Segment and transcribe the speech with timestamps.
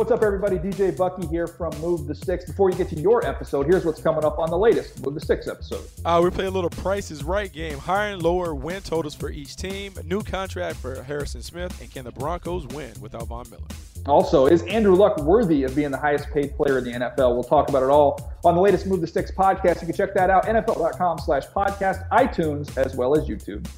[0.00, 0.56] What's up, everybody?
[0.56, 2.46] DJ Bucky here from Move the Sticks.
[2.46, 5.20] Before you get to your episode, here's what's coming up on the latest Move the
[5.20, 5.86] Sticks episode.
[6.06, 7.76] Uh, we play a little Price is Right game.
[7.76, 9.92] Higher and lower win totals for each team.
[9.98, 11.78] A new contract for Harrison Smith.
[11.82, 13.60] And can the Broncos win without Von Miller?
[14.06, 17.34] Also, is Andrew Luck worthy of being the highest paid player in the NFL?
[17.34, 19.82] We'll talk about it all on the latest Move the Sticks podcast.
[19.82, 23.68] You can check that out, NFL.com slash podcast, iTunes, as well as YouTube.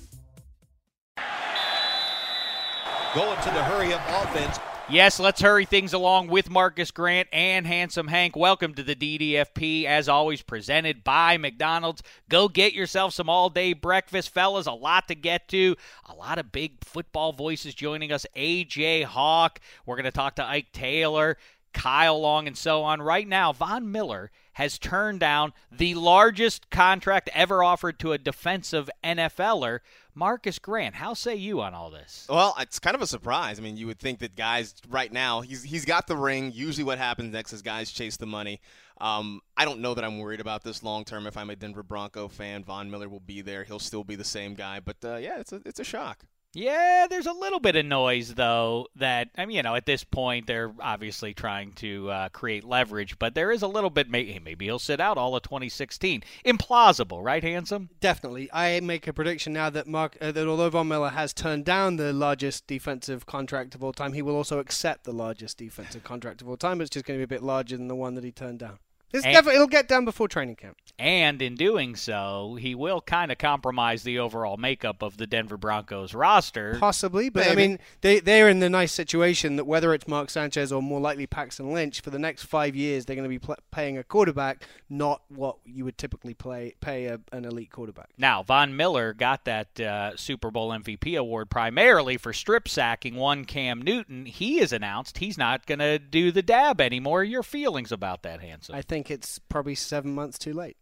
[3.12, 4.60] Going to the hurry up offense.
[4.91, 8.34] Yes, let's hurry things along with Marcas Grant and Handsome Hank.
[8.37, 12.03] Welcome to the DDFP, as always, presented by McDonald's.
[12.28, 14.66] Go get yourself some all day breakfast, fellas.
[14.66, 15.76] A lot to get to.
[16.06, 18.26] A lot of big football voices joining us.
[18.37, 19.60] AJ Hawk.
[19.87, 21.38] We're going to talk to Ike Taylor,
[21.72, 23.00] Kyle Long, and so on.
[23.00, 28.91] Right now, Von Miller has turned down the largest contract ever offered to a defensive
[29.03, 29.78] NFLer.
[30.15, 32.27] Marcas Grant, how say you on all this?
[32.28, 33.59] Well, it's kind of a surprise.
[33.59, 36.53] I mean, you would think that guys right now he's he's got the ring.
[36.55, 38.61] Usually, what happens next is guys chase the money.
[39.01, 41.27] Um, I don't know that I'm worried about this long term.
[41.27, 43.65] If I'm a Denver Bronco fan, Von Miller will be there.
[43.65, 44.81] He'll still be the same guy.
[44.81, 46.25] But uh, yeah, it's a it's a shock.
[46.55, 48.89] Yeah, there's a little bit of noise though.
[48.97, 53.19] That I mean, you know, at this point they're obviously trying to uh, create leverage,
[53.19, 54.11] but there is a little bit.
[54.11, 56.23] Maybe, maybe he'll sit out all of 2016.
[56.45, 57.89] Implausible, right, handsome?
[58.01, 58.51] Definitely.
[58.53, 61.97] I make a prediction now that Mark uh, that although Von Miller has turned down
[61.97, 66.43] the largest defensive contract of all time, he will also accept the largest defensive contract
[66.43, 66.81] of all time.
[66.83, 68.79] It's just going to be a bit larger than the one that he turned down.
[69.12, 70.77] It's And- never, it'll get done before training camp.
[70.99, 75.56] And in doing so, he will kind of compromise the overall makeup of the Denver
[75.56, 76.77] Broncos roster.
[76.78, 80.71] Possibly, but I mean, they they're in the nice situation that whether it's Mark Sanchez
[80.71, 83.56] or more likely Paxton Lynch, for the next five years they're going to be pl-
[83.72, 88.11] paying a quarterback, not what you would typically play pay a, an elite quarterback.
[88.17, 93.45] Now, Von Miller got that uh, Super Bowl MVP award primarily for strip sacking one
[93.45, 94.27] Cam Newton.
[94.27, 97.25] He has announced he's not going to do the dab anymore.
[97.25, 98.75] Your feelings about that, handsome?
[98.77, 100.77] I think it's probably seven months too late.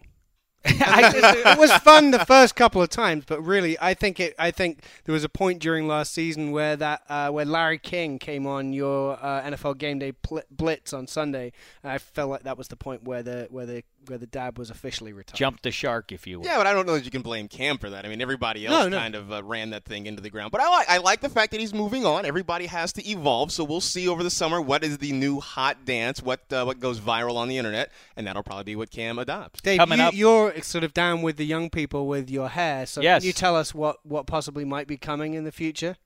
[0.65, 4.35] I- it was fun the first couple of times, but really, I think it.
[4.39, 8.19] I think there was a point during last season where that uh, where Larry King
[8.19, 11.53] came on your uh, NFL Game Day pl- blitz on Sunday.
[11.83, 14.71] I felt like that was the point where the where the where the dab was
[14.71, 15.37] officially retired.
[15.37, 16.47] Jumped the shark, if you will.
[16.47, 18.05] Yeah, but I don't know that you can blame Cam for that.
[18.05, 18.99] I mean, everybody else No, no.
[18.99, 20.53] kind of uh, ran that thing into the ground.
[20.53, 22.25] But I like I like the fact that he's moving on.
[22.25, 25.85] Everybody has to evolve, so we'll see over the summer what is the new hot
[25.85, 29.19] dance, what uh, what goes viral on the internet, and that'll probably be what Cam
[29.19, 29.61] adopts.
[29.61, 32.87] Dave, Coming you, up- you're sort of down with the young people with your hair.
[32.87, 33.23] So Yes.
[33.23, 35.97] can you tell us what, what possibly might be coming in the future?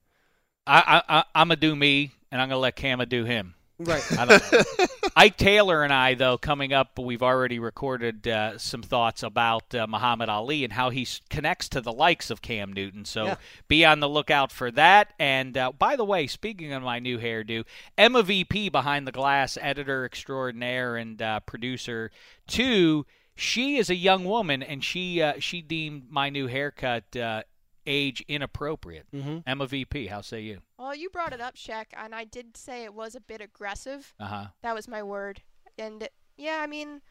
[0.67, 3.23] I, I, I, I'm going to do me, and I'm going to let Cam do
[3.23, 3.53] him.
[3.77, 4.03] Right.
[4.17, 4.85] I don't know.
[5.17, 9.87] Ike Taylor and I, though, coming up, we've already recorded uh, some thoughts about uh,
[9.87, 13.05] Muhammad Ali and how he connects to the likes of Cam Newton.
[13.05, 13.35] So Yeah.
[13.69, 15.13] be on the lookout for that.
[15.17, 17.63] And uh, by the way, speaking of my new hairdo,
[17.97, 22.11] Emma VP behind the glass, editor extraordinaire and uh, producer,
[22.45, 23.05] too.
[23.37, 27.43] She is a young woman, and she uh, she deemed my new haircut uh,
[27.87, 29.07] age inappropriate.
[29.11, 29.43] Mhm.
[29.45, 30.61] Emma VP, how say you?
[30.77, 34.13] Well, you brought it up, Shaq, and I did say it was a bit aggressive.
[34.19, 34.47] Uh huh.
[34.61, 35.41] That was my word.
[35.77, 37.01] And yeah, I mean,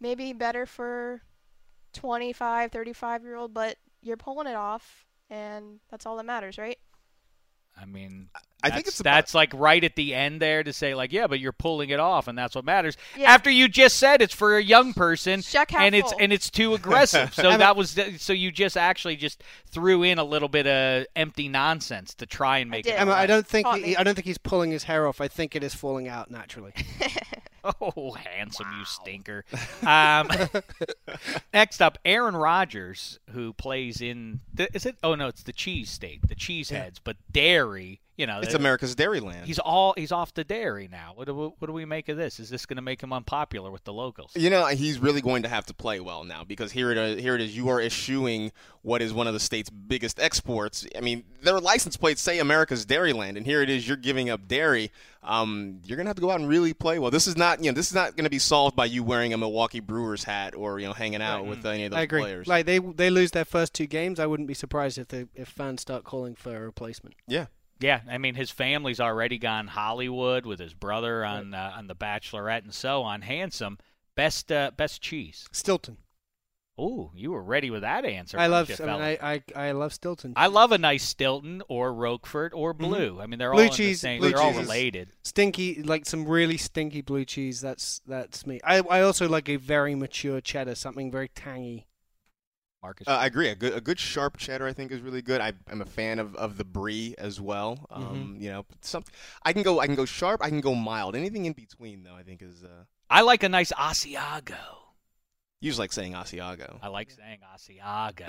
[0.00, 1.22] maybe better for
[1.92, 6.78] 25, 35 year old, but you're pulling it off, and that's all that matters, right?
[7.80, 8.28] I mean,
[8.62, 11.26] I think it's about- that's like right at the end there to say like, yeah,
[11.26, 12.96] but you're pulling it off, and that's what matters.
[13.16, 13.32] Yeah.
[13.32, 16.20] After you just said it's for a young person, Check and it's full.
[16.20, 17.32] and it's too aggressive.
[17.32, 21.48] so that was so you just actually just threw in a little bit of empty
[21.48, 22.92] nonsense to try and make did.
[22.94, 23.00] it.
[23.00, 23.96] Emma, I don't think he.
[23.96, 25.22] I don't think he's pulling his hair off.
[25.22, 26.72] I think it is falling out naturally.
[27.80, 29.44] Oh, handsome, you stinker.
[29.86, 30.28] Um,
[31.54, 34.40] next up, Aaron Rodgers, who plays in.
[34.52, 34.96] The, is it?
[35.02, 38.00] Oh no, it's the cheese state, the cheeseheads, but dairy.
[38.20, 39.44] You know, It's America's Dairyland.
[39.44, 41.12] He's all he's off the dairy now.
[41.14, 42.38] What do we, what do we make of this?
[42.38, 44.32] Is this going to make him unpopular with the locals?
[44.36, 47.22] You know, he's really going to have to play well now because here it is,
[47.22, 47.56] here it is.
[47.56, 48.52] You are eschewing
[48.82, 50.86] what is one of the state's biggest exports.
[50.94, 53.88] I mean, their license plates say America's Dairyland, and here it is.
[53.88, 54.92] You're giving up dairy.
[55.22, 57.10] Um, you're gonna have to go out and really play well.
[57.10, 59.32] This is not, you know, this is not going to be solved by you wearing
[59.32, 62.20] a Milwaukee Brewers hat or you know hanging out with any of those I agree.
[62.20, 62.46] players.
[62.46, 65.48] Like they they lose their first two games, I wouldn't be surprised if they if
[65.48, 67.14] fans start calling for a replacement.
[67.26, 67.46] yeah.
[67.80, 71.94] Yeah, I mean his family's already gone Hollywood with his brother on uh, on The
[71.96, 73.22] Bachelorette and so on.
[73.22, 73.78] Handsome,
[74.14, 75.48] best uh, best cheese.
[75.52, 75.96] Stilton.
[76.82, 78.38] Oh, you were ready with that answer.
[78.38, 78.70] I love.
[78.80, 78.90] I, mean.
[78.90, 80.32] I, I I love Stilton.
[80.34, 83.20] I love a nice Stilton or Roquefort or blue.
[83.20, 83.56] I mean they're Mm-hmm.
[83.56, 84.20] Blue all in the cheese- same.
[84.20, 85.08] blue they're all cheese is- related.
[85.22, 87.60] stinky, like some really stinky blue cheese.
[87.60, 88.60] That's that's me.
[88.64, 91.86] I I also like a very mature cheddar, something very tangy.
[92.82, 93.06] Marcus.
[93.06, 93.48] Uh, I agree.
[93.48, 95.40] A good, a good sharp cheddar, I think, is really good.
[95.40, 97.86] I, I'm a fan of, of the brie as well.
[97.90, 98.02] Mm-hmm.
[98.06, 99.04] Um, You know, some
[99.44, 100.42] I can go, I can go sharp.
[100.42, 101.14] I can go mild.
[101.16, 102.62] Anything in between, though, I think is.
[102.64, 104.54] Uh, I like a nice Asiago.
[105.60, 106.78] you just like saying Asiago.
[106.80, 108.26] I like saying Asiago.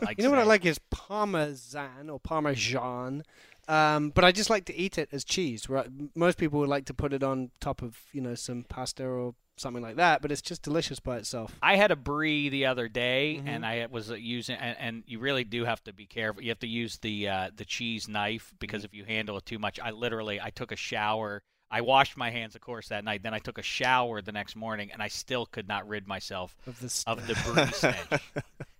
[0.02, 3.22] Like You know what I like is parmesan or parmesan.
[3.68, 5.68] Um, but I just like to eat it as cheese.
[5.68, 5.88] Right?
[6.14, 9.34] Most people would like to put it on top of you know some pasta or
[9.58, 11.56] something like that, but it's just delicious by itself.
[11.62, 13.48] I had a brie the other day, Mm-hmm.
[13.48, 16.42] and I was uh, using, and, and you really do have to be careful.
[16.42, 18.86] You have to use the uh, the cheese knife because Mm-hmm.
[18.86, 21.42] if you handle it too much, I literally I took a shower.
[21.68, 23.24] I washed my hands, of course, that night.
[23.24, 26.54] Then I took a shower the next morning, and I still could not rid myself
[26.68, 28.22] Of this of the brie stench.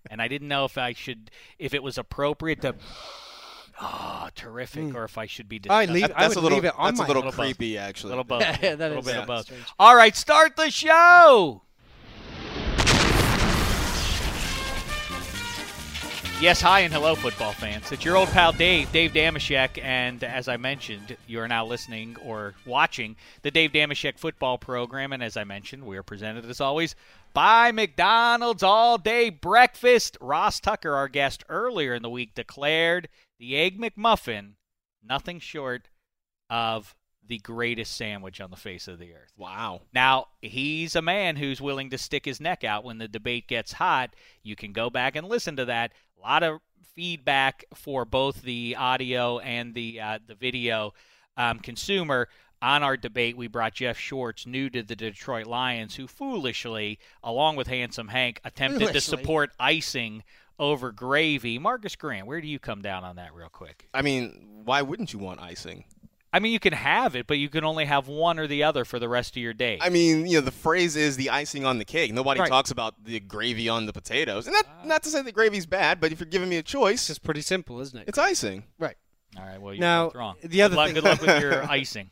[0.08, 2.76] and I didn't know if I should, if it was appropriate to.
[3.80, 4.94] Oh, terrific!
[4.94, 5.60] Or if I should be.
[5.60, 5.70] Mm.
[5.70, 6.02] I leave.
[6.08, 7.40] That- I that's would a little, leave it on that's my a little Little both.
[7.46, 8.08] creepy, actually.
[8.10, 8.40] little both.
[8.62, 9.44] Yeah, that little is bit of both.
[9.46, 9.64] strange.
[9.78, 11.62] All right, start the show.
[16.38, 17.90] Yes, hi and hello, football fans.
[17.90, 22.14] It's your old pal Dave, Dave Dameshek, and as I mentioned, you are now listening
[22.22, 25.14] or watching the Dave Dameshek football program.
[25.14, 26.94] And as I mentioned, we are presented as always
[27.32, 30.18] by McDonald's All Day Breakfast.
[30.20, 33.08] Ross Tucker, our guest earlier in the week, declared
[33.38, 34.52] the Egg McMuffin
[35.02, 35.88] nothing short
[36.50, 36.94] of
[37.28, 39.32] the greatest sandwich on the face of the earth.
[39.36, 39.82] Wow.
[39.92, 43.72] Now, he's a man who's willing to stick his neck out when the debate gets
[43.72, 44.14] hot.
[44.42, 45.92] You can go back and listen to that.
[46.18, 46.60] A lot of
[46.94, 50.94] feedback for both the audio and the uh, the video
[51.36, 52.28] um, consumer
[52.62, 53.36] on our debate.
[53.36, 58.40] We brought Jeff Schwartz, new to the Detroit Lions, who foolishly, along with Handsome Hank,
[58.44, 60.22] attempted to support icing
[60.58, 61.58] over gravy.
[61.58, 63.88] Marcas Grant, where do you come down on that, real quick?
[63.94, 65.84] I mean, why wouldn't you want icing?
[66.32, 68.84] I mean, you can have it, but you can only have one or the other
[68.84, 69.78] for the rest of your day.
[69.80, 72.12] I mean, you know, the phrase is the icing on the cake.
[72.12, 72.48] Nobody Right.
[72.48, 74.46] talks about the gravy on the potatoes.
[74.46, 74.84] And not, ah.
[74.84, 77.40] not to say the gravy's bad, but if you're giving me a choice, It's pretty
[77.40, 78.08] simple, isn't it?
[78.08, 78.64] it's icing.
[78.78, 78.96] right.
[79.38, 79.60] All right.
[79.60, 80.36] Well, you're Now, wrong.
[80.42, 82.10] the other good luck, thing- good luck with your icing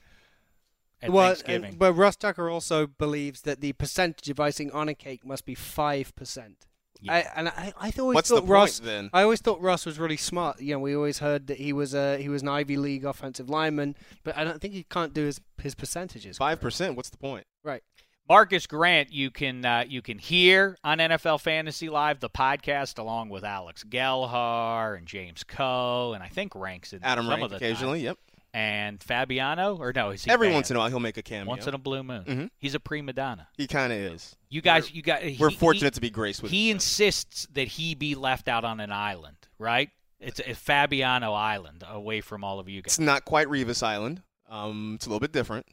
[1.03, 1.71] at well, uh, Thanksgiving.
[1.71, 5.45] and- but Russ Tucker also believes that the percentage of icing on a cake must
[5.45, 6.67] be five percent.
[7.09, 8.79] I, and I, I always What's the thought point, Ross.
[8.79, 9.11] then?
[9.13, 10.61] I always thought Ross was really smart.
[10.61, 13.49] You know, we always heard that he was a he was an Ivy League offensive
[13.51, 16.39] lineman, but I don't think he can't do his his percentages.
[16.39, 16.97] Five percent.
[16.97, 17.47] What's the point?
[17.63, 17.83] Right.
[18.29, 23.29] Marcas Grant, you can uh, you can hear on NFL Fantasy Live the podcast along
[23.29, 27.51] with Alex Gelhar and James Koh, and I think ranks in Adam some Rank of
[27.51, 27.99] the occasionally.
[28.01, 28.05] time.
[28.07, 28.19] Yep.
[28.55, 30.55] And Fabiano, or no, is he Every banned?
[30.55, 31.47] once in a while, he'll make a cameo.
[31.51, 32.25] once in a blue moon.
[32.25, 32.51] Mhm.
[32.59, 33.49] He's a prima donna.
[33.59, 34.37] he kind of is.
[34.49, 36.53] You guys, you guys, We're fortunate he- to be graced with.
[36.53, 39.91] He his insists that he be left out on an island, right?
[40.21, 42.93] It's a Fabiano Island, away from all of you guys.
[42.93, 44.23] It's not quite Revis Island.
[44.49, 45.67] Um, it's a little bit different.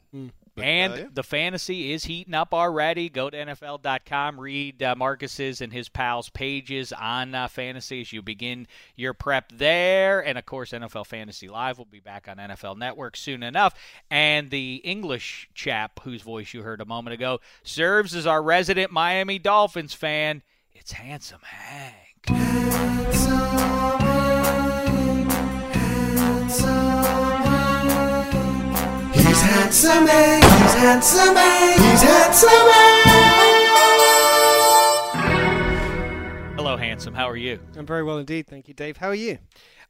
[0.54, 1.04] But, and uh, yeah.
[1.12, 3.08] the fantasy is heating up already.
[3.08, 8.20] Go to NFL.com, read uh, Marcus's and his pals' pages on uh, fantasy as you
[8.20, 10.20] begin your prep there.
[10.24, 13.74] And of course, NFL Fantasy Live will be back on NFL Network soon enough.
[14.10, 18.92] And the English chap whose voice you heard a moment ago serves as our resident
[18.92, 20.42] Miami Dolphins fan.
[20.74, 22.26] It's Handsome Hank.
[22.26, 24.01] handsome
[29.42, 30.44] Hank.
[30.44, 31.74] He's handsome Hank.
[31.74, 33.02] He's handsome eh?
[33.02, 33.52] Hank.
[35.24, 36.56] Eh?
[36.56, 37.14] Hello, handsome.
[37.14, 37.58] How are you?
[37.76, 38.96] I'm very well indeed, thank you, Dave.
[38.96, 39.38] How are you?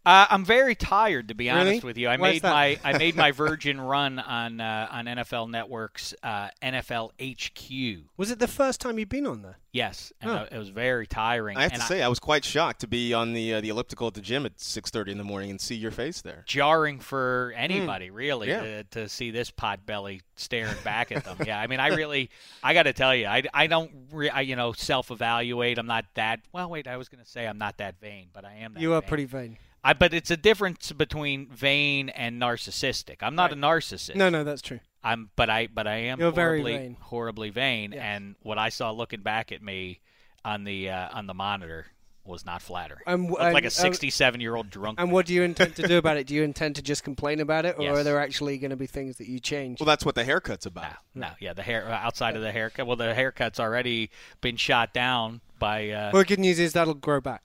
[0.05, 1.61] Uh, I'm very tired, to be Really?
[1.61, 2.09] honest with you.
[2.09, 6.49] I Why made my I made my virgin run on uh, on NFL Network's uh,
[6.61, 8.05] NFL HQ.
[8.17, 9.59] Was it the first time you've been on there?
[9.71, 10.35] Yes, and Oh.
[10.35, 11.57] uh, it was very tiring.
[11.57, 13.69] I have and to say, I was quite shocked to be on the uh, the
[13.69, 16.43] elliptical at the gym at 6:30 in the morning and see your face there.
[16.47, 18.61] jarring for anybody really Yeah.
[18.63, 21.37] to, to see this pot belly staring back at them.
[21.47, 22.29] yeah, I mean, I really,
[22.63, 25.79] I got to tell you, I, I don't, re- I, you know, self evaluate.
[25.79, 26.41] I'm not that.
[26.53, 28.75] Well, wait, I was going to say I'm not that vain, but I am.
[28.75, 29.09] That You are vain.
[29.09, 29.59] pretty vain.
[29.85, 33.17] I, but it's a difference between vain and narcissistic.
[33.21, 34.15] I'm not a narcissist.
[34.15, 34.81] No, no, that's true.
[35.03, 36.97] I'm, but I, but I am You're very horribly, vain.
[37.01, 37.93] horribly vain.
[37.93, 40.01] And what I saw looking back at me
[40.45, 41.87] on the uh, on the monitor
[42.25, 43.01] was not flattering.
[43.09, 45.01] Um, Looked like and- a um, 67 year old drunk.
[45.01, 46.29] And what do you intend to do about it?
[46.29, 47.97] Do you intend to just complain about it, or Yes.
[47.99, 49.81] are there actually going to be things that you change?
[49.81, 50.93] Well, that's what the haircut's about.
[51.17, 52.87] No, yeah, the hair uh, outside of the haircut.
[52.87, 54.11] Well, the haircut's already
[54.41, 55.91] been shot down by.
[55.91, 57.43] Uh, well, good news is that'll grow back.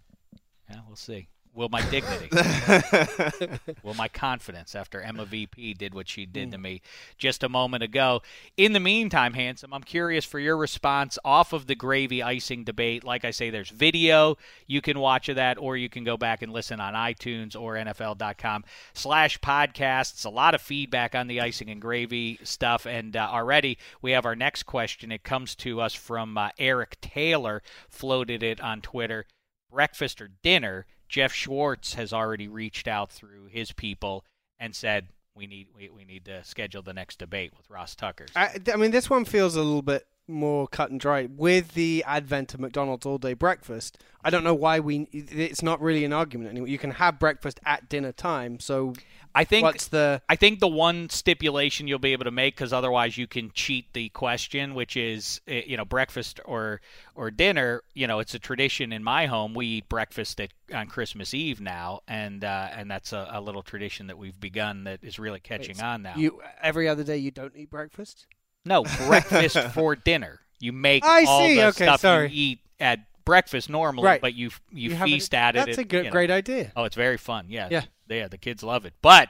[0.69, 1.27] yeah, we'll see.
[1.57, 2.29] Will my dignity,
[3.83, 6.83] will my confidence after Emma VP did what she did to me
[7.17, 8.21] just a moment ago.
[8.57, 13.03] In the meantime, handsome, I'm curious for your response off of the gravy icing debate.
[13.03, 14.37] Like I say, there's video
[14.67, 17.73] you can watch of that, or you can go back and listen on iTunes or
[17.73, 20.27] NFL.com/slash podcasts.
[20.27, 24.27] A lot of feedback on the icing and gravy stuff, and uh, already we have
[24.27, 25.11] our next question.
[25.11, 29.25] It comes to us from uh, Eric Taylor, floated it on Twitter
[29.69, 34.25] breakfast or dinner, Jeff Schwartz has already reached out through his people
[34.59, 38.25] and said we need we, we need to schedule the next debate with Ross Tucker.
[38.35, 41.27] I, I mean, this one feels a little bit more cut and dry.
[41.29, 45.07] With the advent of McDonald's all day breakfast, I don't know why we.
[45.11, 46.67] It's not really an argument anymore.
[46.67, 48.59] You can have breakfast at dinner time.
[48.59, 48.93] So
[49.33, 52.73] I think what's the I think the one stipulation you'll be able to make because
[52.73, 56.81] otherwise you can cheat the question, which is eh, you know breakfast or
[57.15, 57.83] or dinner.
[57.93, 59.53] You know, it's a tradition in my home.
[59.53, 63.61] We eat breakfast at on Christmas Eve now, and uh, and that's a, a little
[63.61, 66.15] tradition that we've begun that is really catching on now.
[66.15, 68.25] you every other day you don't eat breakfast?
[68.67, 70.39] No, breakfast for dinner.
[70.59, 72.29] You make I all see, the okay, stuff sorry.
[72.29, 74.21] you eat at breakfast normally, Right.
[74.21, 75.65] but you you, You feast at it.
[75.65, 76.11] that's a good- you know.
[76.11, 76.71] great idea.
[76.75, 77.45] Oh, it's very fun.
[77.49, 77.83] Yeah, Yeah.
[78.09, 78.27] yeah.
[78.27, 78.93] The kids love it.
[79.01, 79.29] But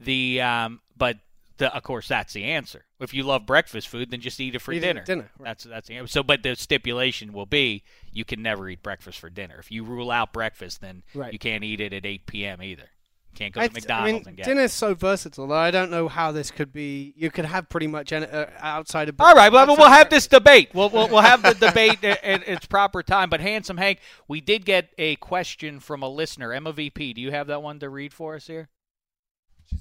[0.00, 1.16] the um, but
[1.56, 2.84] the, of course that's the answer.
[3.00, 5.02] If you love breakfast food, then just eat it for Eat it dinner.
[5.04, 5.48] dinner, right.
[5.48, 6.06] That's that's the answer.
[6.08, 9.56] So, but the stipulation will be you can never eat breakfast for dinner.
[9.58, 11.32] If you rule out breakfast, then Right.
[11.32, 12.62] you can't eat it at 8 p.m.
[12.62, 12.90] either.
[13.38, 14.46] You can't go I to th- McDonald's I mean, and get.
[14.46, 15.46] dinner's so versatile.
[15.48, 17.14] that I don't know how this could be.
[17.16, 19.14] You could have pretty much any, uh, outside of.
[19.20, 20.70] All right, well, we'll have this debate.
[20.74, 23.30] We'll, we'll, we'll have the debate at, at its proper time.
[23.30, 27.12] But, Handsome Hank, we did get a question from a listener, Emma VP.
[27.12, 28.68] Do you have that one to read for us here?
[29.70, 29.76] Do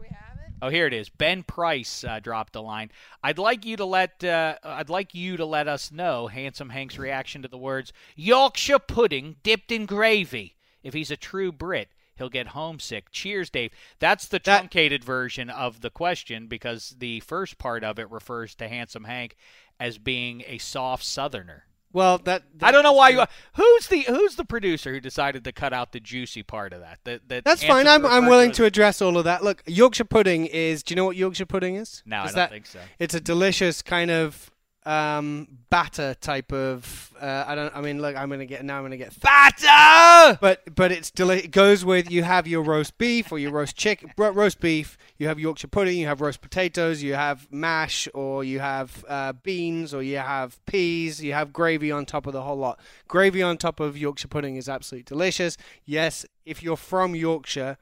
[0.00, 0.52] we have it?
[0.62, 1.08] Oh, here it is.
[1.08, 2.92] Ben Price uh, dropped a line.
[3.24, 6.96] I'd like you to let uh, I'd like you to let us know Handsome Hank's
[6.96, 10.55] reaction to the words Yorkshire pudding dipped in gravy.
[10.86, 13.10] If he's a true Brit, he'll get homesick.
[13.10, 13.72] Cheers, Dave.
[13.98, 18.68] That's the truncated version of the question because the first part of it refers to
[18.68, 19.36] Handsome Hank
[19.80, 21.64] as being a soft Southerner.
[21.92, 23.24] Well, that, I don't know why you.
[23.54, 26.98] Who's the Who's the producer who decided to cut out the juicy part of that?
[27.04, 27.88] That, that That's fine.
[27.88, 29.42] I'm, I'm willing to address all of that.
[29.42, 30.82] Look, Yorkshire pudding is.
[30.82, 32.02] Do you know what Yorkshire pudding is?
[32.04, 32.80] No, I don't that- think so.
[32.98, 34.50] It's a delicious kind of
[34.86, 37.12] um, batter type of.
[37.20, 37.76] Uh, I don't.
[37.76, 38.78] I mean, look, I'm gonna get now.
[38.78, 40.38] I'm gonna get batter.
[40.40, 43.76] But but it's deli- it goes with you have your roast beef or your roast
[43.76, 44.96] chicken, roast beef.
[45.18, 45.98] You have Yorkshire pudding.
[45.98, 47.02] You have roast potatoes.
[47.02, 51.22] You have mash or you have uh, beans or you have peas.
[51.22, 52.78] You have gravy on top of the whole lot.
[53.08, 55.56] Gravy on top of Yorkshire pudding is absolutely delicious.
[55.84, 57.76] Yes, if you're from Yorkshire,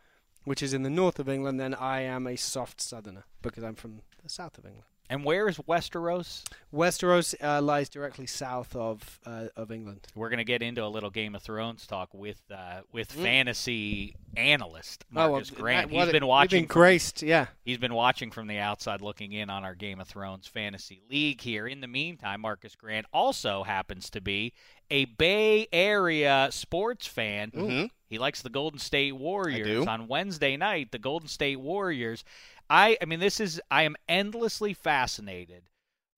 [0.45, 3.75] which is in the north of England, then I am a soft southerner because I'm
[3.75, 4.87] from the south of England.
[5.11, 6.43] And where is Westeros?
[6.73, 10.07] Westeros uh, lies directly south of uh, of England.
[10.15, 13.23] We're gonna get into a little Game of Thrones talk with uh, with Mm.
[13.23, 15.91] fantasy analyst Oh, well, Marcas Grant.
[15.91, 16.63] that- He's been watching.
[16.63, 17.47] been from- graced, yeah.
[17.65, 21.41] He's been watching from the outside, looking in on our Game of Thrones fantasy league
[21.41, 21.67] here.
[21.69, 24.53] In the meantime, Marcas Grant also happens to be
[24.91, 27.51] a Bay Area sports fan.
[27.53, 27.91] Mhm.
[28.09, 29.87] He likes the Golden State Warriors.
[29.87, 32.23] On Wednesday night, the Golden State Warriors.
[32.69, 33.61] I, I mean, this is.
[33.71, 35.65] I am endlessly fascinated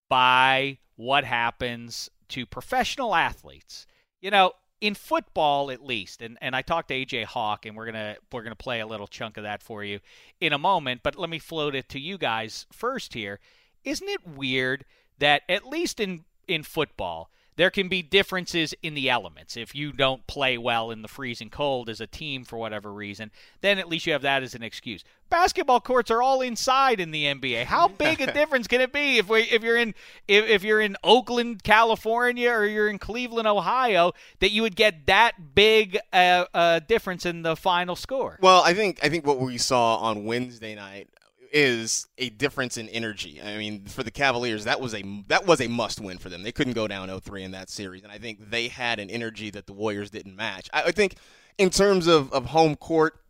[0.09, 3.87] by what happens to professional athletes.
[4.21, 7.87] You know, in football at least, and, and I talked to AJ Hawk, and we're
[7.87, 10.01] gonna we're gonna play a little chunk of that for you
[10.41, 11.01] in a moment.
[11.03, 13.41] But let me float it to you guys first here.
[13.85, 14.85] Isn't it weird
[15.19, 19.57] that at least in in football there can be differences in the elements.
[19.57, 23.31] If you don't play well in the freezing cold as a team for whatever reason,
[23.63, 25.05] then at least you have that as an excuse.
[25.29, 27.65] Basketball courts are all inside in the NBA.
[27.65, 29.95] How big a difference can it be if we if you're in
[30.29, 35.07] if, if you're in Oakland, California, or you're in Cleveland, Ohio, that you would get
[35.07, 38.39] that big uh, uh, difference in the final score?
[38.41, 41.09] Well, I think I think what we saw on Wednesday night
[41.53, 43.41] is a difference in energy.
[43.43, 46.43] I mean, for the Cavaliers, that was a that was a must win for them.
[46.43, 49.51] They couldn't go down 0-3 in that series, and I think they had an energy
[49.51, 50.69] that the Warriors didn't match.
[50.73, 51.17] I, I think
[51.59, 53.21] in terms of, of home court,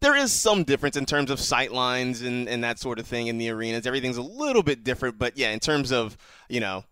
[0.00, 3.26] there is some difference in terms of sight lines and, and that sort of thing
[3.26, 3.86] in the arenas.
[3.86, 6.16] Everything's a little bit different, but yeah, in terms of
[6.48, 6.84] you know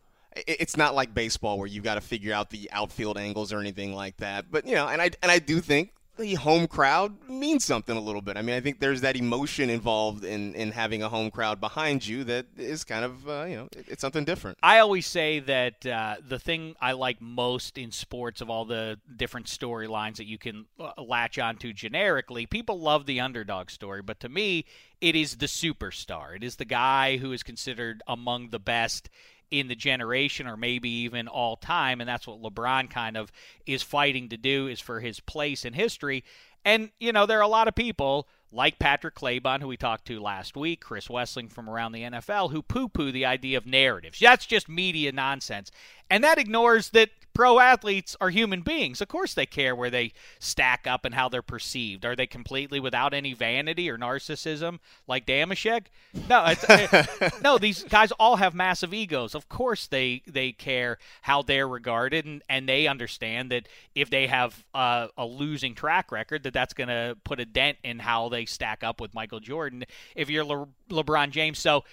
[0.47, 3.95] it's not like baseball where you've got to figure out the outfield angles or anything
[3.95, 4.51] like that.
[4.51, 8.01] But you know, and I and I do think the home crowd means something a
[8.01, 8.37] little bit.
[8.37, 12.07] I mean, I think there's that emotion involved in, in having a home crowd behind
[12.07, 14.59] you that is kind of, uh, you know, it's something different.
[14.63, 18.99] I always say that uh, the thing I like most in sports of all the
[19.17, 24.21] different storylines that you can uh, latch onto generically, people love the underdog story, but
[24.21, 24.65] to me,
[25.01, 26.35] it is the superstar.
[26.35, 29.09] It is the guy who is considered among the best
[29.51, 33.33] in the generation or maybe even all time and that's what LeBron kind of
[33.67, 36.25] is fighting to do is for his place in history
[36.65, 40.07] and you know there are a lot of people like Patrick Claybon, who we talked
[40.07, 43.67] to last week, Chris Wesseling from around the NFL, who poo poo the idea of
[43.67, 44.19] narratives.
[44.19, 45.71] That's just media nonsense.
[46.09, 49.01] And that ignores that pro athletes are human beings.
[49.01, 52.05] Of course, they care where they stack up and how they're perceived.
[52.05, 55.83] Are they completely without any vanity or narcissism like Dameshek?
[56.29, 57.57] No, uh, no.
[57.57, 59.37] These guys all have massive egos.
[59.37, 64.27] Of course, they they care how they're regarded, and, and they understand that if they
[64.27, 68.29] have uh, a losing track record, that that's going to put a dent in how
[68.31, 69.85] they stack up with Michael Jordan.
[70.17, 71.85] If you're Le- LeBron James, so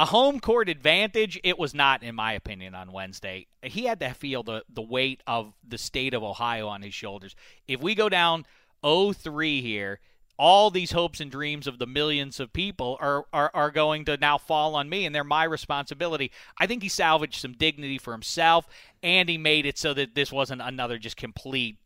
[0.00, 3.46] a home court advantage, it was not, in my opinion, on Wednesday.
[3.62, 7.36] He had to feel the, the weight of the state of Ohio on his shoulders.
[7.68, 8.46] If we go down
[8.82, 10.00] 0 3 here,
[10.38, 14.16] all these hopes and dreams of the millions of people are, are, are going to
[14.16, 16.32] now fall on me, and they're my responsibility.
[16.58, 18.66] I think he salvaged some dignity for himself,
[19.02, 21.76] and he made it so that this wasn't another just complete,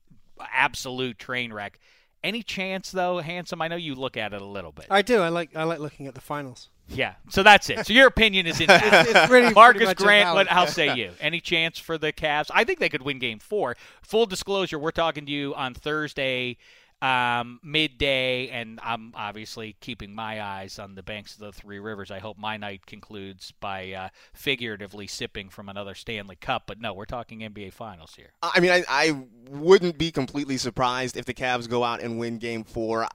[0.53, 1.81] absolute train wreck.
[2.23, 3.61] Any chance though, handsome?
[3.61, 4.87] I know you look at it a little bit.
[4.89, 5.21] I do.
[5.21, 6.71] I like I like looking at the finals.
[6.89, 7.15] Yeah.
[7.31, 7.87] So that's it.
[7.87, 10.35] So your opinion is in it's, it's really Marcas Grant.
[10.35, 10.49] What?
[10.49, 11.13] How say you?
[11.21, 12.51] Any chance for the Cavs?
[12.53, 13.77] I think they could win Game Four.
[14.03, 16.59] Full disclosure: We're talking to you on Thursday
[17.05, 22.11] um, midday, and I'm obviously keeping my eyes on the banks of the Three Rivers.
[22.11, 26.65] I hope my night concludes by uh, figuratively sipping from another Stanley Cup.
[26.67, 28.31] But no, we're talking NBA Finals here.
[28.43, 32.39] I mean, I, I wouldn't be completely surprised if the Cavs go out and win
[32.39, 33.07] Game Four.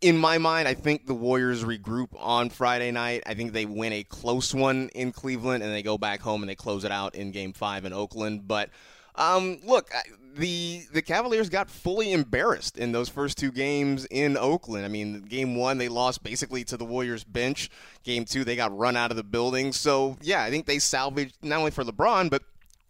[0.00, 3.22] In my mind, I think the Warriors regroup on Friday night.
[3.26, 6.50] I think they win a close one in Cleveland, and they go back home and
[6.50, 8.46] they close it out in Game Five in Oakland.
[8.46, 8.70] But
[9.14, 9.90] um, look,
[10.36, 14.84] the the Cavaliers got fully embarrassed in those first two games in Oakland.
[14.84, 17.70] I mean, game one they lost basically to the Warriors bench.
[18.02, 19.72] Game two they got run out of the building.
[19.72, 22.42] So yeah, I think they salvaged not only for LeBron but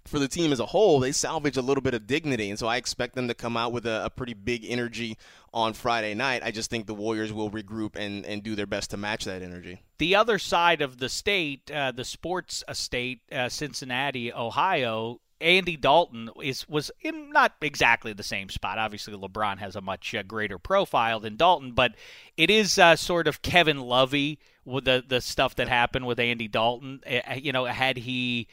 [0.07, 2.67] for the team as a whole, they salvage a little bit of dignity, and so
[2.67, 5.17] I expect them to come out with a, a, pretty big energy
[5.53, 6.43] on Friday night.
[6.45, 9.41] I just think the Warriors will regroup and, and do their best to match that
[9.41, 9.81] energy.
[9.99, 16.31] The other side of the state, uh, the sports state, uh, Cincinnati, Ohio, Andy Dalton
[16.43, 18.79] is was in not exactly the same spot.
[18.79, 21.95] Obviously, LeBron has a much uh, greater profile than Dalton, but
[22.37, 26.49] it is uh, sort of Kevin Lovey with the the stuff that happened with Andy
[26.49, 27.01] Dalton.
[27.07, 28.49] Uh, you know, had he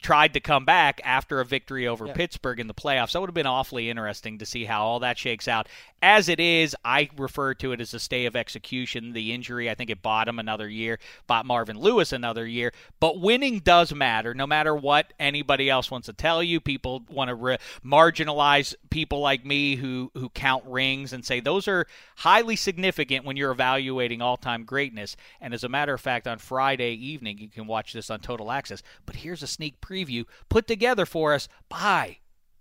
[0.00, 2.12] tried to come back after a victory over yeah.
[2.12, 3.12] Pittsburgh in the playoffs.
[3.12, 5.68] That would have been awfully interesting to see how all that shakes out.
[6.02, 9.12] As it is, I refer to it as a stay of execution.
[9.12, 12.72] The injury, I think it bought him another year, bought Marvin Lewis another year.
[13.00, 16.60] But winning does matter, no matter what anybody else wants to tell you.
[16.60, 21.66] People want to re- marginalize people like me who who count rings and say those
[21.66, 25.16] are highly significant when you're evaluating all-time greatness.
[25.40, 28.52] And as a matter of fact, on Friday evening, you can watch this on Total
[28.52, 28.82] Access.
[29.06, 32.18] But here's a sneak preview put together for us by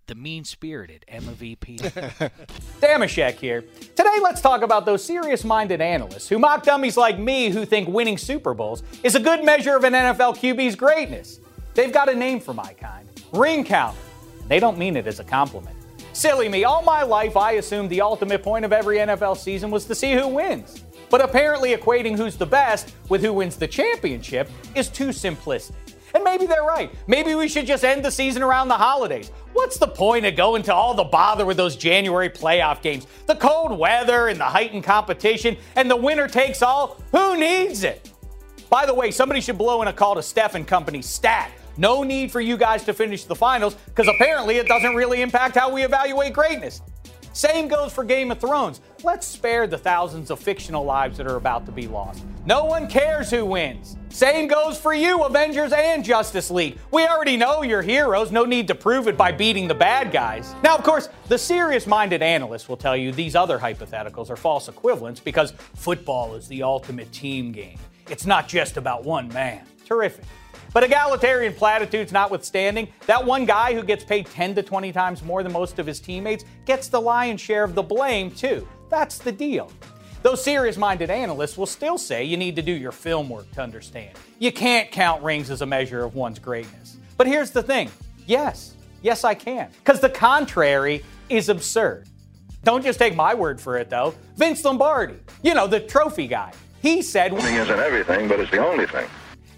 [0.08, 1.78] the mean spirited Emma VP.
[1.78, 3.62] Dameshek here.
[3.96, 7.88] Today, let's talk about those serious minded analysts who mock dummies like me who think
[7.88, 11.40] winning Super Bowls is a good measure of an NFL QB's greatness.
[11.74, 14.00] They've got a name for my kind ring counter.
[14.48, 15.76] They don't mean it as a compliment.
[16.14, 19.86] Silly me, all my life I assumed the ultimate point of every NFL season was
[19.86, 20.84] to see who wins.
[21.10, 25.74] But apparently, equating who's the best with who wins the championship is too simplistic.
[26.16, 26.90] And maybe they're right.
[27.08, 29.32] Maybe we should just end the season around the holidays.
[29.52, 33.06] What's the point of going to all the bother with those January playoff games?
[33.28, 37.02] The cold weather and the heightened competition and the winner takes all?
[37.12, 38.10] Who needs it?
[38.70, 41.52] By the way, somebody should blow in a call to Steph and Company stat.
[41.76, 45.56] No need for you guys to finish the finals because apparently it doesn't really impact
[45.56, 46.82] how we evaluate greatness.
[47.34, 48.80] Same goes for Game of Thrones.
[49.04, 52.24] Let's spare the thousands of fictional lives that are about to be lost.
[52.48, 53.98] No one cares who wins.
[54.10, 56.78] Same goes for you, Avengers and Justice League.
[56.92, 60.54] We already know you're heroes, no need to prove it by beating the bad guys.
[60.62, 64.70] Now, of course, the serious minded analysts will tell you these other hypotheticals are false
[64.70, 67.80] equivalents because football is the ultimate team game.
[68.12, 69.66] It's not just about one man.
[69.84, 70.24] Terrific.
[70.72, 75.42] But egalitarian platitudes notwithstanding, that one guy who gets paid 10 to 20 times more
[75.42, 78.68] than most of his teammates gets the lion's share of the blame, too.
[78.92, 79.72] That's the deal.
[80.26, 83.62] Those serious minded analysts will still say you need to do your film work to
[83.62, 84.18] understand.
[84.40, 86.98] You can't count rings as a measure of one's greatness.
[87.16, 87.92] But here's the thing
[88.26, 89.70] yes, yes, I can.
[89.84, 92.08] Because the contrary is absurd.
[92.64, 94.16] Don't just take my word for it, though.
[94.36, 98.66] Vince Lombardi, you know, the trophy guy, he said Winning isn't everything, but it's the
[98.66, 99.06] only thing.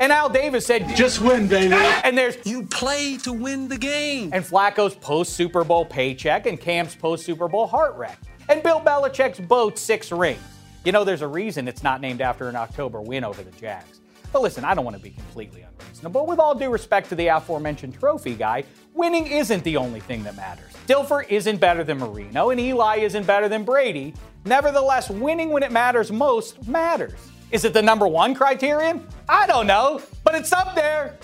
[0.01, 1.75] And Al Davis said, Just win, baby.
[1.75, 4.31] And there's You play to win the game.
[4.33, 8.19] and Flacco's post Super Bowl paycheck and Cam's post Super Bowl heart wreck.
[8.49, 10.41] And Bill Belichick's boat six rings.
[10.83, 13.99] You know, there's a reason it's not named after an October win over the Jags.
[14.31, 16.25] But listen, I don't want to be completely unreasonable.
[16.25, 18.63] With all due respect to the aforementioned trophy guy,
[18.93, 20.71] winning isn't the only thing that matters.
[20.87, 24.13] Dilfer isn't better than Marino, and Eli isn't better than Brady.
[24.45, 27.19] Nevertheless, winning when it matters most matters.
[27.51, 29.05] Is it the number one criterion?
[29.29, 31.17] I don't know, but it's up there.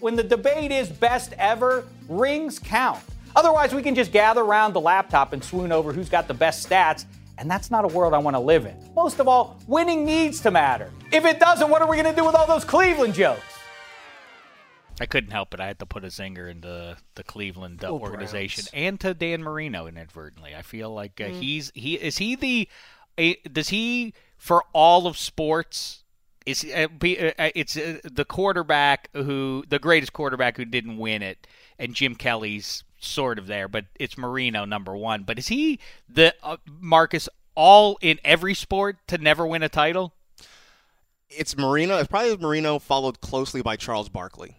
[0.00, 3.00] When the debate is best ever, rings count.
[3.34, 6.68] Otherwise, we can just gather around the laptop and swoon over who's got the best
[6.68, 7.04] stats,
[7.38, 8.74] and that's not a world I want to live in.
[8.94, 10.90] Most of all, winning needs to matter.
[11.12, 13.42] If it doesn't, what are we going to do with all those Cleveland jokes?
[15.00, 15.60] I couldn't help it.
[15.60, 18.70] I had to put a zinger into the Cleveland uh, organization Browns.
[18.74, 20.56] and to Dan Marino inadvertently.
[20.56, 21.40] I feel like uh, Mm.
[21.40, 22.68] he's he is he the
[23.16, 26.02] a, does he for all of sports
[26.46, 30.98] is uh, be, uh, uh, it's uh, the quarterback who the greatest quarterback who didn't
[30.98, 31.46] win it
[31.78, 35.22] and Jim Kelly's sort of there, but it's Marino number one.
[35.22, 40.14] But is he the uh, Marcus all in every sport to never win a title?
[41.30, 41.98] It's Marino.
[41.98, 44.56] It's probably Marino followed closely by Charles Barkley.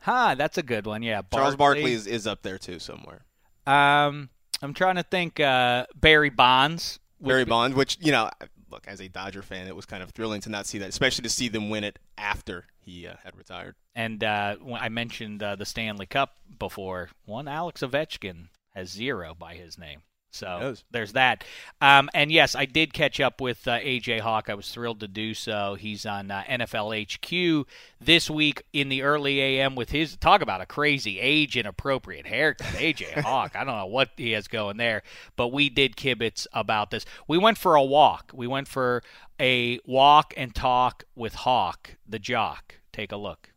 [0.00, 1.02] Huh, that's a good one.
[1.02, 3.24] Yeah, Charles Barkley is, is up there too somewhere.
[3.66, 5.38] Um, I'm trying to think.
[5.38, 6.98] Uh, Barry Bonds.
[7.20, 8.28] Barry Bonds, which you know,
[8.72, 11.22] look as a Dodger fan, it was kind of thrilling to not see that, especially
[11.22, 13.76] to see them win it after he uh, had retired.
[13.94, 17.10] And uh, I mentioned uh, the Stanley Cup before.
[17.24, 20.02] One Alex Ovechkin has zero by his name.
[20.32, 21.44] So there's that.
[21.82, 24.48] Um, and yes, I did catch up with uh, AJ Hawk.
[24.48, 25.76] I was thrilled to do so.
[25.78, 27.68] He's on uh, NFL HQ
[28.00, 32.66] this week in the early AM with his talk about a crazy age inappropriate haircut.
[32.68, 35.02] AJ Hawk, I don't know what he has going there,
[35.36, 37.04] but we did kibitz about this.
[37.28, 38.32] We went for a walk.
[38.32, 39.02] We went for
[39.38, 42.76] a walk and talk with Hawk, the jock.
[42.90, 43.51] Take a look.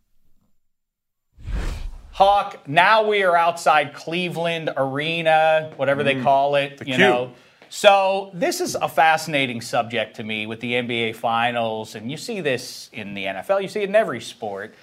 [2.16, 6.98] Hawk, now we are outside Cleveland Arena, whatever they mm, call it, you Q.
[6.98, 7.34] know.
[7.68, 12.40] So this is a fascinating subject to me with the NBA Finals, and you see
[12.40, 14.76] this in the NFL, you see it in every sport.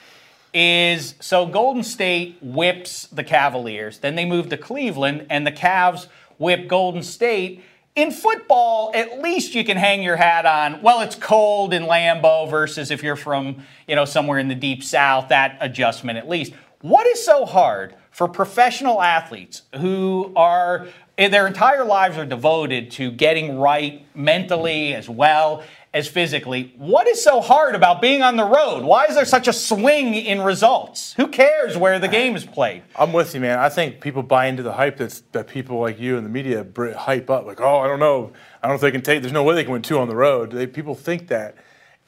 [0.53, 6.09] Is so Golden State whips the Cavaliers, then they move to Cleveland, and the Cavs
[6.37, 7.65] whip Golden State.
[7.95, 10.83] In football, at least you can hang your hat on.
[10.83, 14.83] Well, it's cold in Lambeau versus if you're from, you know, somewhere in the deep
[14.83, 15.29] south.
[15.29, 16.53] That adjustment, at least.
[16.83, 22.91] What is so hard for professional athletes who are eh, their entire lives are devoted
[22.93, 25.63] to getting right mentally as well
[25.95, 26.75] as physically?
[26.77, 28.83] What is so hard about being on the road?
[28.83, 31.13] Why is there such a swing in results?
[31.13, 32.83] Who cares where the game is played?
[32.97, 33.61] I'm with you, man.
[33.61, 36.67] I think people buy into the hype that's, that people like you and the media
[36.97, 37.47] hype up.
[37.47, 38.33] Like, oh, I don't know.
[38.61, 39.23] I don't know if they can take.
[39.23, 40.51] There's no way they can win two on the road.
[40.51, 41.55] They, people think that,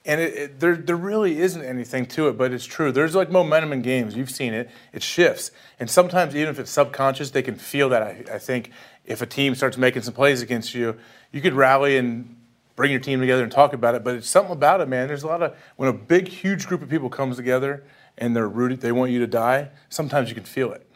[0.05, 2.39] and it, it, there there really isn't anything to it.
[2.39, 2.93] But it's true.
[2.93, 4.17] There's like momentum in games.
[4.17, 4.71] You've seen it.
[4.93, 8.03] It shifts, and sometimes even if it's subconscious, they can feel that.
[8.03, 8.71] I, I think
[9.05, 10.97] if a team starts making some plays against you,
[11.33, 12.37] you could rally and
[12.77, 14.05] bring your team together and talk about it.
[14.05, 15.09] But it's something about it, man.
[15.09, 17.85] There's a lot of when a big, huge group of people comes together
[18.19, 19.71] and they're rooted, they want you to die.
[19.89, 20.89] Sometimes you can feel it.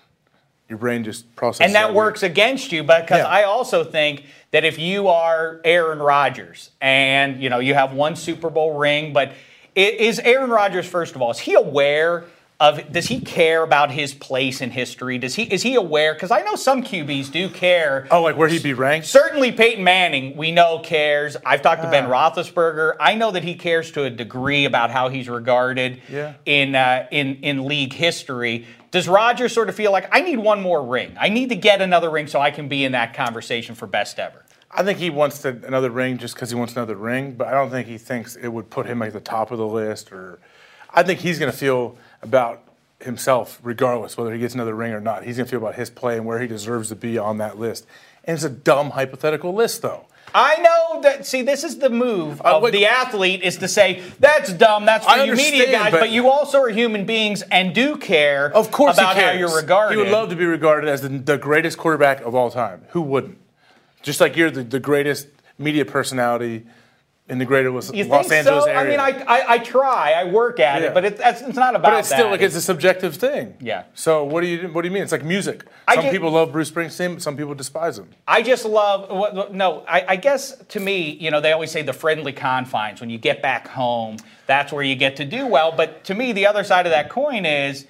[0.68, 1.64] Your brain just processes.
[1.66, 1.96] and that weird.
[1.96, 3.24] works against you because Yeah.
[3.26, 8.16] I also think that if you are Aaron Rodgers and you know you have one
[8.16, 9.32] Super Bowl ring, but
[9.74, 12.24] is Aaron Rodgers first of all is he aware
[12.60, 15.16] of does he care about his place in history?
[15.18, 16.12] Does he is he aware?
[16.14, 18.08] Because I know some QBs do care.
[18.10, 19.06] Oh, like where he'd be ranked?
[19.06, 21.36] Certainly, Peyton Manning, we know cares.
[21.46, 22.30] I've talked to Ben Ah.
[22.32, 22.96] Roethlisberger.
[22.98, 26.34] I know that he cares to a degree about how he's regarded Yeah.
[26.46, 28.66] in uh, in in league history.
[28.90, 31.14] Does Rodgers sort of feel like I need one more ring?
[31.20, 34.18] I need to get another ring so I can be in that conversation for best
[34.18, 34.44] ever.
[34.70, 37.52] I think he wants to, another ring just because he wants another ring, but I
[37.52, 40.10] don't think he thinks it would put him at the top of the list.
[40.12, 40.40] Or
[40.92, 42.62] I think he's going to feel about
[43.00, 45.24] himself, regardless whether he gets another ring or not.
[45.24, 47.58] He's going to feel about his play and where he deserves to be on that
[47.58, 47.86] list.
[48.24, 50.04] And it's a dumb hypothetical list, though.
[50.34, 51.24] I know that.
[51.24, 52.72] See, this is the move Uh, of wait.
[52.72, 54.84] the athlete is to say that's dumb.
[54.84, 55.90] That's for I you media guys.
[55.90, 58.52] But, but- you also are human beings and do care.
[58.54, 59.96] Of course, about how you're regarded.
[59.96, 62.82] He would love to be regarded as the, the greatest quarterback of all time.
[62.90, 63.38] Who wouldn't?
[64.02, 66.66] Just like you're the, the greatest media personality
[67.28, 68.70] in the greater Los, You Los think Angeles so?
[68.70, 68.98] area.
[68.98, 70.88] I mean, I, I, I try, I work at Yeah.
[70.88, 72.30] it, but it, that's, it's not about but it's still that.
[72.30, 73.54] like it's a subjective thing.
[73.60, 73.84] Yeah.
[73.94, 75.02] So what do you what do you mean?
[75.02, 75.64] It's like music.
[75.86, 78.08] I Some get- people love Bruce Springsteen, some people despise him.
[78.26, 79.52] I just love.
[79.52, 83.00] No, I, I guess to me, you know, they always say the friendly confines.
[83.00, 85.72] When you get back home, that's where you get to do well.
[85.72, 87.86] But to me, the other side of that coin is.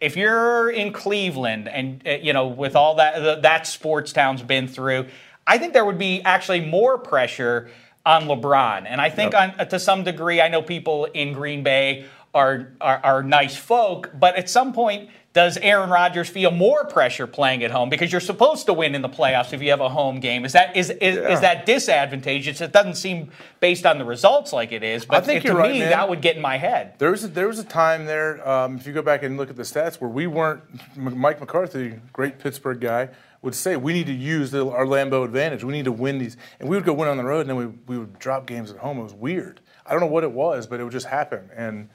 [0.00, 4.40] If you're in Cleveland and uh, you know with all that th- that sports town's
[4.42, 5.08] been through,
[5.46, 7.68] I think there would be actually more pressure
[8.06, 8.86] on LeBron.
[8.86, 13.00] And I think on, to some degree, I know people in Green Bay are, are
[13.02, 17.70] are nice folk, but at some point, does Aaron Rodgers feel more pressure playing at
[17.72, 20.44] home because you're supposed to win in the playoffs if you have a home game?
[20.44, 21.28] Is that is is, Yeah.
[21.32, 22.60] is that disadvantageous?
[22.60, 25.56] It doesn't seem based on the results like it is, but I think to you're
[25.56, 25.90] right, me man.
[25.90, 26.94] that would get in my head.
[26.98, 28.48] There was a, there was a time there.
[28.48, 30.62] Um, if you go back and look at the stats, where we weren't.
[30.96, 33.08] Mike McCarthy, great Pittsburgh guy,
[33.42, 35.64] would say we need to use the, our Lambeau advantage.
[35.64, 37.56] We need to win these, and we would go win on the road, and then
[37.56, 38.98] we we would drop games at home.
[38.98, 39.60] It was weird.
[39.86, 41.88] I don't know what it was, but it would just happen, and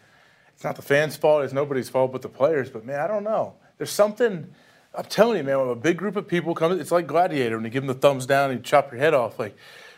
[0.54, 1.44] it's not the fans' fault.
[1.44, 2.70] It's nobody's fault but the players.
[2.70, 3.56] But man, I don't know.
[3.78, 4.54] There's something.
[4.98, 5.60] I'm telling you, man.
[5.60, 8.00] When a big group of people come, it's like Gladiator when you give them the
[8.00, 9.38] thumbs down and you chop your head off.
[9.38, 9.56] Like,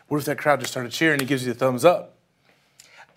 [0.08, 2.17] what if that crowd just started cheering and he gives you the thumbs up?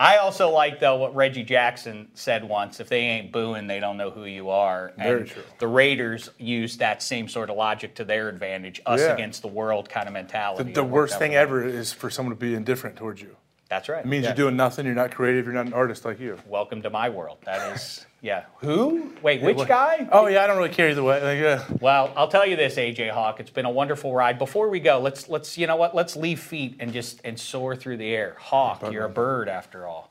[0.01, 3.99] I also like though what Reggie Jackson said once: if they ain't booing, they don't
[3.99, 4.95] know who you are.
[4.97, 5.43] Very true.
[5.59, 9.13] The Raiders used that same sort of logic to their advantage, us Yeah.
[9.13, 10.73] against the world kind of mentality.
[10.73, 13.37] the worked worst thing ever is for someone to be indifferent towards you.
[13.71, 14.01] That's right.
[14.05, 14.31] It means Yeah.
[14.31, 14.85] you're doing nothing.
[14.85, 15.45] You're not creative.
[15.47, 16.37] You're not an artist like you.
[16.49, 17.39] Welcome to my world.
[17.45, 18.47] That is, yeah.
[18.59, 19.13] Who?
[19.23, 20.09] Wait, which guy?
[20.11, 21.23] Oh yeah, I don't really care either way.
[21.23, 21.77] Like, yeah.
[21.81, 23.39] Well, I'll tell you this, AJ Hawk.
[23.39, 24.41] It's been a wonderful ride.
[24.41, 25.95] Before we go, let's let's you know what?
[25.95, 28.35] Let's leave feet and just and soar through the air.
[28.41, 30.11] Hawk, you're a bird after all.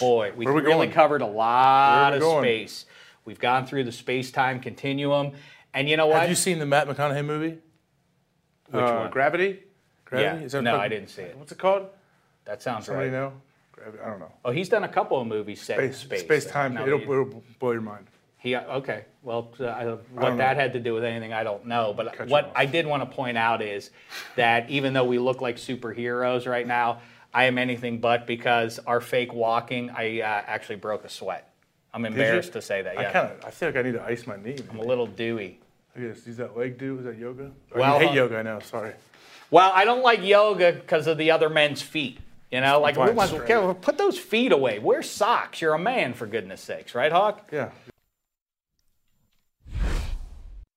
[0.00, 0.90] Boy, we, we really going?
[0.92, 2.42] covered a lot of going?
[2.42, 2.86] space.
[3.26, 5.32] We've gone through the space-time continuum,
[5.74, 6.20] and you know what?
[6.20, 7.58] Have you seen the Matt McConaughey movie?
[8.70, 9.10] Which Uh, one?
[9.10, 9.62] Gravity.
[10.06, 10.40] Gravity.
[10.40, 10.46] Yeah.
[10.46, 11.36] Is that No, I didn't see it.
[11.36, 11.86] What's it called?
[12.46, 13.12] That sounds Somebody right.
[13.14, 13.32] know?
[13.72, 14.02] Gravity.
[14.02, 14.32] I don't know.
[14.44, 16.20] Oh, he's done a couple of movies set Space, space.
[16.20, 16.74] space time.
[16.74, 18.06] Now, It'll, it'll blow your mind.
[18.38, 19.04] He okay.
[19.22, 20.36] Well, uh, I- what know.
[20.36, 21.92] that had to do with anything, I don't know.
[21.96, 22.52] But Cut what.
[22.54, 23.90] I did want to point out is
[24.36, 27.00] that even though we look like superheroes right now,
[27.34, 31.52] I am anything but because our fake walking, I uh, actually broke a sweat.
[31.92, 32.94] I'm embarrassed to say that.
[32.94, 33.08] Yeah.
[33.08, 33.44] I kind of.
[33.44, 34.56] I feel like I need to ice my knee.
[34.70, 35.58] I'm a little dewy.
[35.96, 36.36] At this.
[36.36, 36.98] That leg do.
[36.98, 37.50] Is that yoga?
[37.74, 38.38] Well, you hate uh, yoga.
[38.38, 38.60] I know.
[38.60, 38.92] Sorry.
[39.50, 42.18] Well, I don't like yoga because of the other men's feet.
[42.50, 43.80] You know, like Fine, who wants- straight.
[43.80, 44.78] put those feet away.
[44.78, 45.60] Wear socks.
[45.60, 47.48] You're a man, for goodness sakes, right, Hawk?
[47.52, 47.70] Yeah.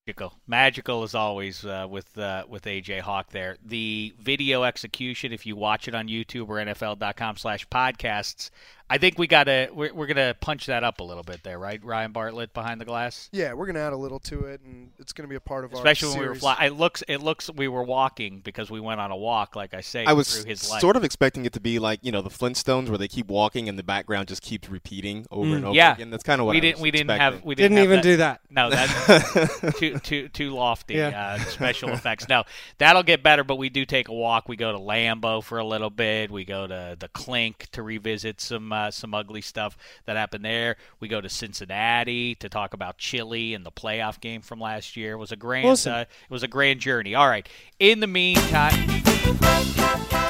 [0.08, 3.58] Magical, magical as always uh, with uh, with AJ Hawk there.
[3.64, 8.50] The video execution, if you watch it on YouTube or NFL.com/podcasts,
[8.90, 11.84] I think we gotta we're, we're gonna punch that up a little bit there, right?
[11.84, 15.14] Ryan Bartlett behind the glass, Yeah, we're gonna add a little to it, and it's
[15.14, 16.42] gonna be a part of especially our when we were series.
[16.42, 16.72] flying.
[16.72, 19.82] It looks it looks we were walking because we went on a walk, like I
[19.82, 20.82] say, I was through his life.
[20.82, 23.70] sort of expecting it to be like you know the Flintstones, where they keep walking
[23.70, 25.76] and the background just keeps repeating over and over Mm.
[25.76, 26.10] yeah, again.
[26.10, 26.76] That's kind of what we I didn't.
[26.78, 27.34] was we didn't expecting.
[27.38, 27.46] have.
[27.46, 28.42] We didn't, Didn't have even do that.
[28.50, 30.96] No, that's too too too lofty.
[30.96, 31.36] Yeah.
[31.40, 32.28] Uh, special effects.
[32.28, 32.44] No,
[32.80, 33.44] that'll get better.
[33.44, 34.50] But we do take a walk.
[34.50, 36.32] We go to Lambeau for a little bit.
[36.32, 40.78] We go to the Clink to revisit some uh, some ugly stuff that happened there.
[41.00, 45.14] We go to Cincinnati to talk about Chile and the playoff game from last year.
[45.14, 45.68] It was a grand.
[45.68, 45.94] Awesome.
[45.94, 47.16] Uh, it was a grand journey.
[47.16, 47.48] All right.
[47.80, 48.74] In the meantime,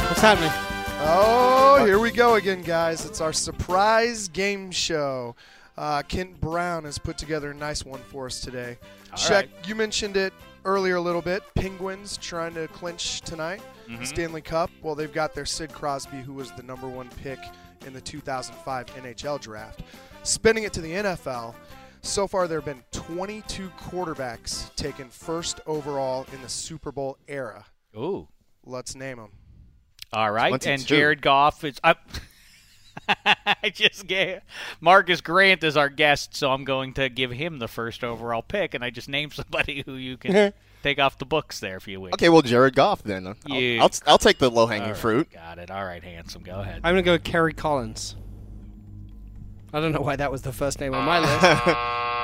[0.09, 0.51] What's happening?
[1.01, 3.05] Oh, here we go again, guys.
[3.05, 5.35] It's our surprise game show.
[5.77, 8.77] Uh, Kent Brown has put together a nice one for us today.
[9.11, 9.49] All Shaq, right.
[9.65, 10.33] you mentioned it
[10.65, 11.41] earlier a little bit.
[11.55, 14.05] Penguins trying to clinch tonight, Mhm.
[14.05, 14.69] Stanley Cup.
[14.81, 17.39] Well, they've got their Sid Crosby, who was the number one pick
[17.85, 19.81] in the 2005 NHL draft.
[20.23, 21.55] Spinning it to the NFL,
[22.01, 27.65] so far there have been 22 quarterbacks taken first overall in the Super Bowl era.
[27.97, 28.27] ooh.
[28.65, 29.31] Let's name them.
[30.11, 30.69] All right, 22.
[30.69, 31.79] and Jared Goff is.
[31.83, 31.95] I,
[33.63, 34.41] I just gave
[34.81, 38.73] Marcas Grant is our guest, so I'm going to give him the first overall pick,
[38.73, 41.99] and I just named somebody who you can take off the books there if you
[42.01, 42.13] wish.
[42.13, 43.27] Okay, well, Jared Goff then.
[43.27, 45.31] I'll, You- I'll, I'll take the low hanging All right, fruit.
[45.31, 45.69] Got it.
[45.71, 46.43] All right, handsome.
[46.43, 46.81] Go ahead.
[46.83, 48.15] I'm gonna go with Kerry Collins.
[49.71, 51.43] I don't know why that was the first name on my list.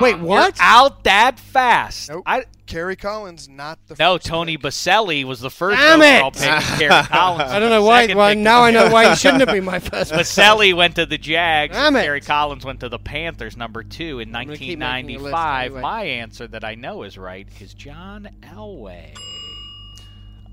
[0.00, 0.56] Wait, what?
[0.56, 2.08] You're out that fast.
[2.10, 2.22] Nope.
[2.26, 6.34] I, Kerry Collins, not the no, first Tony Boselli was the first Damn overall it!
[6.34, 6.42] pick.
[6.42, 7.50] and Kerry Collins.
[7.52, 8.02] I don't know why.
[8.02, 8.38] second why pick.
[8.42, 10.10] now I know why he shouldn't have been my first.
[10.10, 10.20] pick.
[10.20, 11.76] Baselli went to the Jags.
[11.76, 12.02] Damn it.
[12.02, 15.32] Kerry Collins went to the Panthers, number two in I'm gonna keep making a list
[15.32, 15.64] 1995.
[15.66, 15.80] anyway.
[15.80, 19.14] My answer that I know is right is John Elway.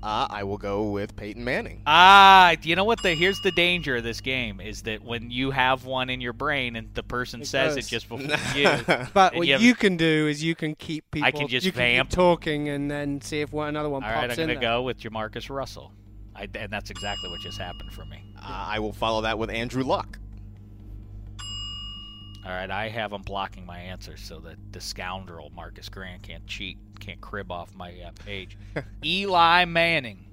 [0.04, 1.80] Uh, I will go with Peyton Manning.
[1.86, 3.02] Ah, you know what?
[3.02, 6.34] The here's the danger of this game is that when you have one in your
[6.34, 7.86] brain and the person It says goes.
[7.86, 8.20] it just before
[8.54, 8.68] you,
[9.14, 11.26] But and what have- you can do is you can keep people.
[11.26, 12.10] I can just you can keep vamp.
[12.10, 14.82] talking and then see if one another one All pops right, I'm in gonna go
[14.82, 15.92] with JaMarcus Russell,
[16.36, 18.22] I, and that's exactly what just happened for me.
[18.36, 20.18] Uh, I will follow that with Andrew Luck.
[22.44, 26.46] All right, I have him blocking my answers so that the scoundrel Marcas Grant can't
[26.46, 28.58] cheat, can't crib off my uh, page.
[29.04, 30.26] Eli Manning.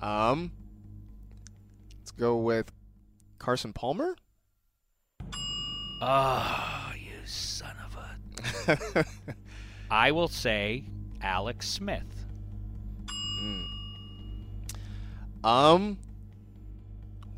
[0.00, 0.52] Um,
[1.98, 2.70] let's go with
[3.38, 4.14] Carson Palmer.
[6.02, 9.06] Oh, you son of a.
[9.90, 10.84] I will say
[11.22, 12.24] Alex Smith.
[15.44, 15.98] Um,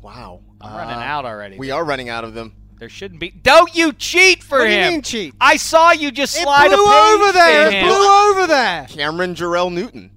[0.01, 0.41] wow.
[0.61, 1.57] I'm running Uh, out already.
[1.57, 2.53] We are running out of them.
[2.79, 3.31] There shouldn't be.
[3.31, 4.93] Don't you cheat for What do you him?
[4.93, 5.33] mean cheat?
[5.41, 7.61] I saw you just It slide blew a page over there.
[7.71, 7.87] to It him.
[7.87, 8.85] blew over there.
[8.89, 10.11] Cameron Jerrell Newton.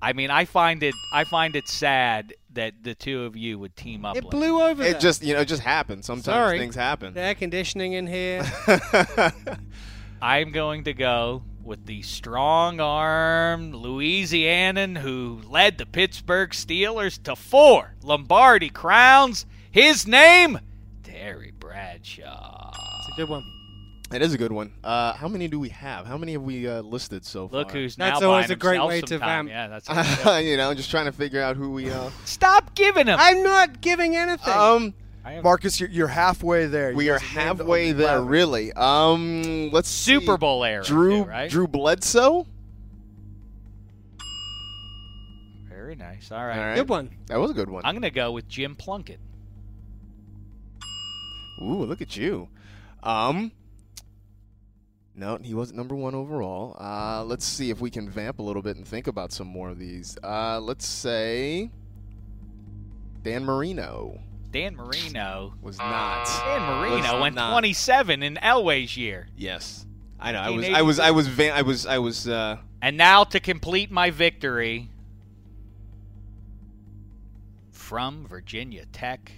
[0.00, 0.94] I mean, I find it.
[1.12, 4.16] I find it sad that the two of you would team up.
[4.16, 4.92] It like blew over there.
[4.94, 6.06] It just, you know, it just happens.
[6.06, 6.58] Sometimes Sorry.
[6.58, 7.12] things happen.
[7.12, 8.42] The air conditioning in here.
[10.22, 17.94] I'm going to go with the strong-armed Louisianan who led the Pittsburgh Steelers to four
[18.02, 19.44] Lombardi crowns.
[19.70, 20.60] His name,
[21.02, 22.70] Terry Bradshaw.
[23.00, 23.42] It's a good one.
[24.12, 24.72] It is a good one.
[24.84, 26.06] Uh, how many do we have?
[26.06, 27.58] How many have we uh, listed so far?
[27.58, 29.46] Look who's That's now always a great way some to time.
[29.46, 29.48] vamp.
[29.48, 29.88] Yeah, that's.
[30.22, 31.90] how we you know, just trying to figure out who we.
[31.90, 33.16] Uh, Stop giving him.
[33.20, 34.54] I'm not giving anything.
[34.54, 34.94] um, I am-
[35.42, 36.90] Marcas, you're, you're halfway there.
[36.90, 38.72] You we are guys have named halfway there, really.
[38.72, 40.36] Um, let's Super see.
[40.38, 41.50] Bowl era, Drew too, right?
[41.50, 42.46] Drew Bledsoe.
[45.68, 46.32] Very nice.
[46.32, 46.58] All right.
[46.58, 46.74] All right.
[46.74, 47.10] Good one.
[47.26, 47.82] That was a good one.
[47.84, 49.20] I'm going to go with Jim Plunkett.
[51.62, 52.48] Ooh, look at you.
[53.02, 53.52] Um,
[55.14, 56.76] no, he wasn't number one overall.
[56.78, 59.70] Uh, let's see if we can vamp a little bit and think about some more
[59.70, 60.18] of these.
[60.22, 61.70] Uh, let's say
[63.22, 64.18] Dan Marino
[64.50, 65.54] Dan Marino.
[65.60, 66.24] was not.
[66.44, 67.50] Dan Marino Was went not.
[67.52, 69.26] 27 in Elway's year.
[69.36, 69.84] Yes,
[70.18, 70.40] I know.
[70.40, 70.68] I was.
[70.68, 70.98] I was.
[71.00, 71.26] I was.
[71.28, 71.86] Va- I was.
[71.86, 72.26] I was.
[72.28, 74.88] Uh, And now to complete my victory
[77.70, 79.32] from Virginia Tech.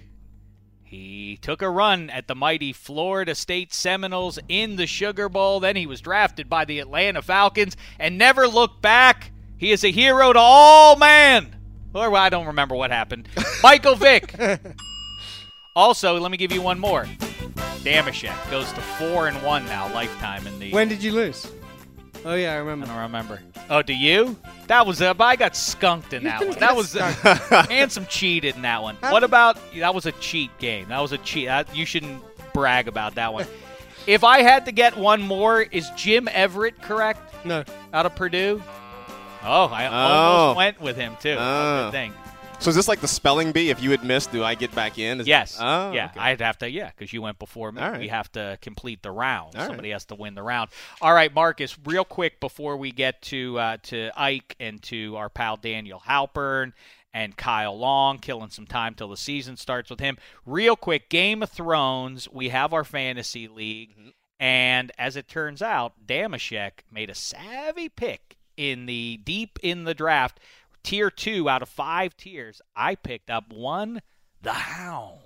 [0.83, 5.61] He took a run at the mighty Florida State Seminoles in the Sugar Bowl.
[5.61, 9.31] Then he was drafted by the Atlanta Falcons and never looked back.
[9.59, 11.55] He is a hero to all man.
[11.93, 13.29] Or well, I don't remember what happened.
[13.63, 14.35] Michael Vick.
[15.79, 17.05] also, let me give you one more.
[17.85, 20.73] Dameshek goes to four and one now, lifetime in the.
[20.73, 21.51] When did you lose?
[22.25, 22.93] Oh yeah, I remember.
[22.93, 23.37] I remember.
[23.37, 23.71] don't remember.
[23.71, 24.37] Oh, do you?
[24.67, 26.59] That was uh, I got skunked in that one.
[26.59, 27.71] That was uh, skunked.
[27.71, 28.97] Handsome cheated in that one.
[28.97, 30.89] What about that was a cheat game?
[30.89, 31.47] That was a cheat.
[31.47, 33.47] That, you shouldn't brag about that one.
[34.09, 37.33] if I had to get one more, is Jim Everett correct?
[37.45, 37.63] No.
[37.93, 38.61] Out of Purdue.
[39.45, 39.93] Oh, I Oh.
[39.93, 41.37] almost went with him too.
[41.39, 41.85] Oh.
[41.85, 42.15] Good thing.
[42.61, 43.71] So is this like the spelling bee?
[43.71, 45.21] If you had missed, do I get back in?
[45.21, 45.57] Is- Yes.
[45.61, 46.07] Oh, yeah.
[46.07, 46.19] okay.
[46.21, 46.69] I'd have to.
[46.71, 47.81] Yeah, because you went before me.
[47.81, 48.01] Right.
[48.01, 49.55] We have to complete the round.
[49.55, 49.69] All right.
[49.69, 50.71] Somebody has to win the round.
[51.01, 51.79] All right, Marcas.
[51.87, 56.73] Real quick before we get to uh, to Ike and to our pal Daniel Halpern
[57.15, 60.19] and Kyle Long, killing some time till the season starts with him.
[60.45, 62.29] Real quick, Game of Thrones.
[62.31, 64.09] We have our fantasy league, Mm-hmm.
[64.41, 69.95] and as it turns out, Dameshek made a savvy pick in the deep in the
[69.95, 70.41] draft.
[70.83, 74.01] Tier two out of five tiers, I picked up one,
[74.43, 75.19] the Hound.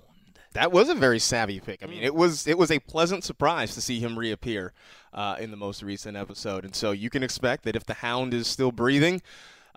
[0.53, 1.81] That was a very savvy pick.
[1.81, 1.89] I Mm.
[1.89, 4.73] mean, it was it was a pleasant surprise to see him reappear
[5.13, 8.33] uh, in the most recent episode, and so you can expect that if the Hound
[8.33, 9.21] is still breathing,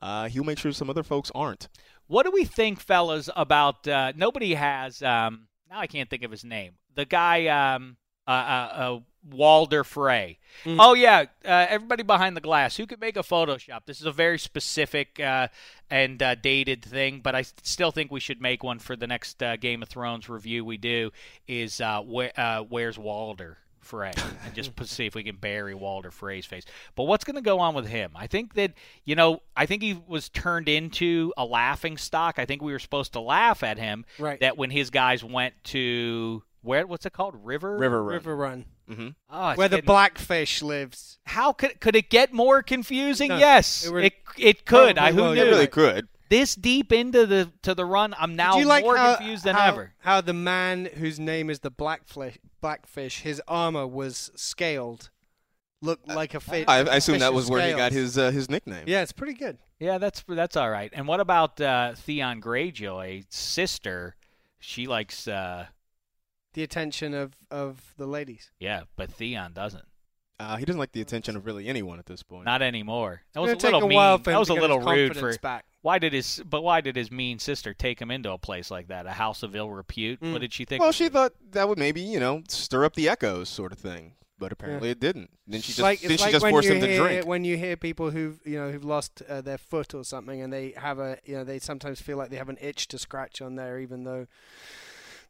[0.02, 1.68] uh, he'll make sure some other folks aren't.
[2.08, 5.02] What do we think, fellas, about uh, nobody has?
[5.02, 6.74] Um, now I can't think of his name.
[6.94, 8.34] The guy, um, uh, uh,
[8.74, 10.38] uh, Walder Frey.
[10.64, 10.76] Mm.
[10.80, 12.76] Oh yeah, uh, everybody behind the glass.
[12.76, 13.80] Who could make a Photoshop?
[13.86, 15.48] This is a very specific uh,
[15.90, 19.42] and uh, dated thing, but I still think we should make one for the next
[19.42, 21.10] uh, Game of Thrones review we do.
[21.46, 23.58] Is uh, where, uh, where's Walder?
[23.86, 24.12] Frey
[24.44, 26.64] and just see if we can bury Walder Frey's face.
[26.96, 28.10] But what's going to go on with him?
[28.16, 28.72] I think that
[29.04, 32.38] you know, I think he was turned into a laughing stock.
[32.38, 34.04] I think we were supposed to laugh at him.
[34.18, 34.40] Right.
[34.40, 36.86] That when his guys went to where?
[36.86, 37.34] What's it called?
[37.42, 37.78] River.
[37.78, 38.08] Riverrun.
[38.10, 38.64] River Run.
[38.90, 39.08] Mm-hmm.
[39.30, 41.18] Oh, it's Where the getting- blackfish lives.
[41.24, 43.28] How could could it get more confusing?
[43.28, 44.98] No, yes, it would- it it could.
[44.98, 45.42] I probably who will, knew?
[45.42, 46.08] It really could.
[46.28, 49.54] This deep into the to the run, I'm now you like more how, confused than
[49.56, 49.92] how- ever.
[49.98, 55.10] How the man whose name is the blackfish Blackfish, his armor was scaled,
[55.82, 56.64] looked like a fish.
[56.66, 58.84] I, I assume that was where he got his uh, his nickname.
[58.86, 59.58] Yeah, it's pretty good.
[59.78, 60.90] Yeah, that's that's all right.
[60.94, 64.16] And what about uh, Theon Greyjoy's sister?
[64.58, 65.66] She likes, uh,
[66.56, 68.50] The attention of of the ladies.
[68.58, 69.84] yeah, but Theon doesn't.
[70.40, 72.46] Uh, he doesn't like the attention of really anyone at this point.
[72.46, 73.20] Not anymore.
[73.34, 74.24] That was a little a while mean.
[74.24, 75.38] for That was a little his rude for.
[75.38, 75.66] back.
[75.82, 76.42] Why did his?
[76.48, 79.04] But why did his mean sister take him into a place like that?
[79.04, 80.20] A house of ill repute.
[80.22, 80.32] Mm.
[80.32, 80.80] What did she think?
[80.80, 84.14] Well, she thought that would maybe you know stir up the echoes, sort of thing.
[84.38, 85.30] But apparently it didn't.
[85.46, 87.26] Then she just like, then she like just forced you him to drink.
[87.26, 90.50] When you hear people who've you know who've lost uh, their foot or something, and
[90.50, 93.42] they have a you know they sometimes feel like they have an itch to scratch
[93.42, 94.26] on there, even though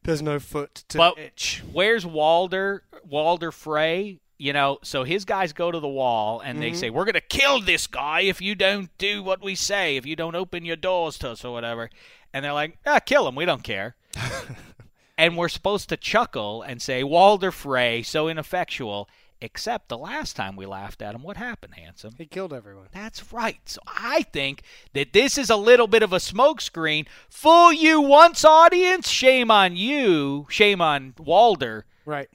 [0.03, 1.63] there's no foot to But itch.
[1.71, 2.83] where's Walder?
[3.03, 4.19] Walder Frey?
[4.39, 6.75] You know, so his guys go to the wall and they Mhm.
[6.75, 10.05] say, "We're going to kill this guy if you don't do what we say, if
[10.05, 11.89] you don't open your doors to us or whatever."
[12.33, 13.33] And they're like, "Ah, kill him.
[13.35, 13.95] We don't care."
[15.17, 19.09] and we're supposed to chuckle and say, "Walder Frey, so ineffectual."
[19.39, 22.15] Except the last time we laughed at him, what happened, handsome?
[22.17, 22.87] He killed everyone.
[22.91, 23.59] That's right.
[23.65, 24.63] So I think
[24.93, 27.05] that this is a little bit of a smokescreen.
[27.29, 29.07] Fool you once, audience.
[29.07, 30.47] Shame on you.
[30.49, 31.85] Shame on Walder.
[32.03, 32.29] Right.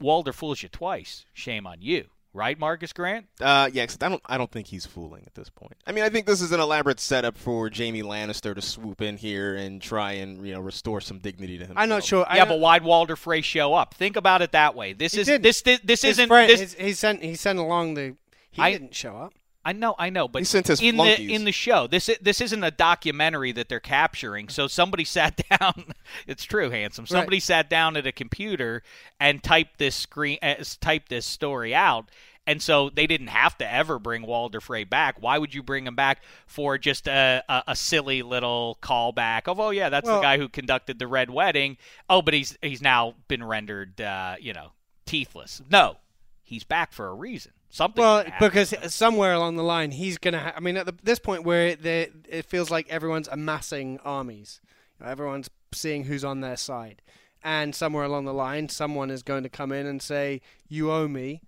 [0.00, 1.26] Walder fools you twice.
[1.32, 2.06] Shame on you.
[2.36, 3.26] Right, Marcas Grant?
[3.40, 4.20] Uh, yeah, 'cause I don't.
[4.26, 5.74] I don't think he's fooling at this point.
[5.86, 9.16] I mean, I think this is an elaborate setup for Jamie Lannister to swoop in
[9.16, 11.74] here and try and you know restore some dignity to him.
[11.78, 12.26] I'm not sure.
[12.28, 13.94] I yeah, don't- but why'd Walder Frey show up?
[13.94, 14.92] Think about it that way.
[14.94, 15.42] This He is didn't.
[15.44, 16.60] this this, this His isn't friend- this.
[16.60, 18.16] his- he sent he sent along the.
[18.50, 19.32] He I- didn't show up.
[19.64, 21.26] I know, I know, but He sent his in flunkies.
[21.28, 21.86] the in the show.
[21.86, 24.48] This this isn't a documentary that they're capturing.
[24.48, 25.86] So somebody sat down.
[26.26, 27.06] it's true, handsome.
[27.06, 28.82] Somebody sat down at a computer
[29.18, 32.10] and typed this screen, uh, typed this story out.
[32.46, 35.16] And so they didn't have to ever bring Walder Frey back.
[35.18, 39.58] Why would you bring him back for just a, a, a silly little callback of,
[39.58, 41.78] oh yeah, that's Well- the guy who conducted the Red Wedding.
[42.10, 44.72] Oh, but he's he's now been rendered, uh, you know,
[45.06, 45.62] teethless.
[45.70, 45.96] No,
[46.42, 47.52] he's back for a reason.
[47.74, 48.02] Something.
[48.02, 50.38] Well, because somewhere along the line, he's gonna.
[50.38, 54.60] Ha- I mean, at the, this point where they, it feels like everyone's amassing armies,
[55.00, 57.02] You know, everyone's seeing who's on their side,
[57.42, 61.08] and somewhere along the line, someone is going to come in and say, "You owe
[61.08, 61.42] me.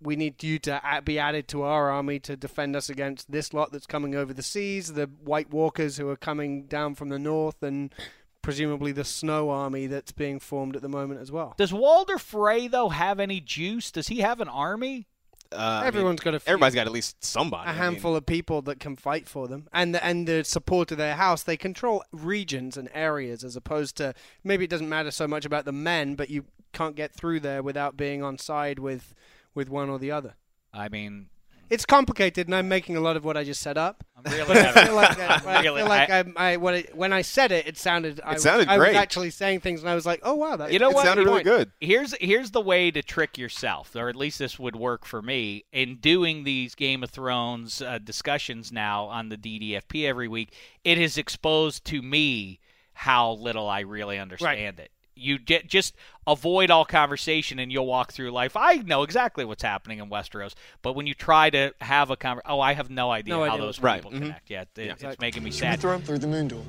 [0.00, 3.70] We need you to be added to our army to defend us against this lot
[3.70, 7.62] that's coming over the seas, the White Walkers who are coming down from the north,
[7.62, 7.94] and
[8.40, 12.66] presumably the Snow Army that's being formed at the moment as well." Does Walder Frey
[12.66, 13.90] though have any juice?
[13.90, 15.06] Does he have an army?
[15.54, 17.66] Uh, I mean, Everyone's got a few- Everybody's got at least somebody.
[17.68, 20.44] a I mean, handful of people that can fight for them, and the, and the
[20.44, 21.42] support of their house.
[21.42, 25.64] They control regions and areas, as opposed to maybe it doesn't matter so much about
[25.64, 29.14] the men, but you can't get through there without being on side with
[29.54, 30.34] with one or the other.
[30.72, 31.28] I mean,
[31.70, 34.04] It's complicated, and I'm making a lot of what I just set up.
[34.16, 36.94] I'm really I feel like, I, I really- feel like I- I, I, when, it,
[36.96, 38.20] when I said it, it sounded.
[38.24, 38.96] I, was- sounded I was great.
[38.96, 41.04] actually saying things, and I was like, "Oh wow, that you know it what?
[41.04, 41.46] sounded really Point.
[41.46, 41.72] good.
[41.80, 45.64] Here's here's the way to trick yourself, or at least this would work for me
[45.72, 50.52] in doing these Game of Thrones uh, discussions now on the DDFP every week.
[50.84, 52.60] It has exposed to me
[52.92, 54.90] how little I really understand it.
[55.16, 55.94] You get, just
[56.26, 58.56] avoid all conversation and you'll walk through life.
[58.56, 62.50] I know exactly what's happening in Westeros, but when you try to have a conversation,
[62.50, 64.24] oh, I have no idea No how idea those what's- people Right, mhm.
[64.24, 64.50] connect.
[64.50, 65.24] Yeah, it- it's Exactly.
[65.24, 65.80] making me Should we sad.
[65.80, 66.62] throw him through the moon door?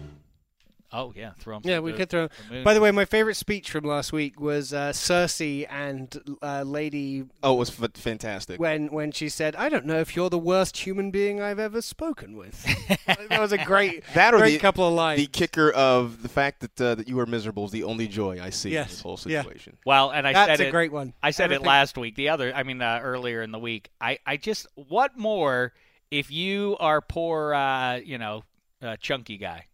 [0.97, 2.29] Oh yeah, throw 'em Yeah, we the- could throw.
[2.49, 2.63] the.
[2.63, 7.25] By the way, my favorite speech from last week was uh, Cersei and uh, Lady
[7.43, 8.59] Oh, it was f- fantastic.
[8.59, 11.81] when when she said, "I don't know if you're the worst human being I've ever
[11.81, 12.63] spoken with."
[13.07, 15.19] that was a great that or great the, couple of lines.
[15.19, 18.39] the kicker of the fact that uh, that you are miserable is the only joy
[18.41, 19.41] I see in this whole Yeah.
[19.41, 19.77] situation.
[19.85, 21.13] Well, and I That's said a it, great one.
[21.21, 22.15] I said Everything- it last week.
[22.15, 23.89] The other, I mean, uh, earlier in the week.
[23.99, 25.73] I, I just, what more
[26.09, 28.43] if you are poor, uh, you know,
[28.81, 29.65] uh, chunky guy?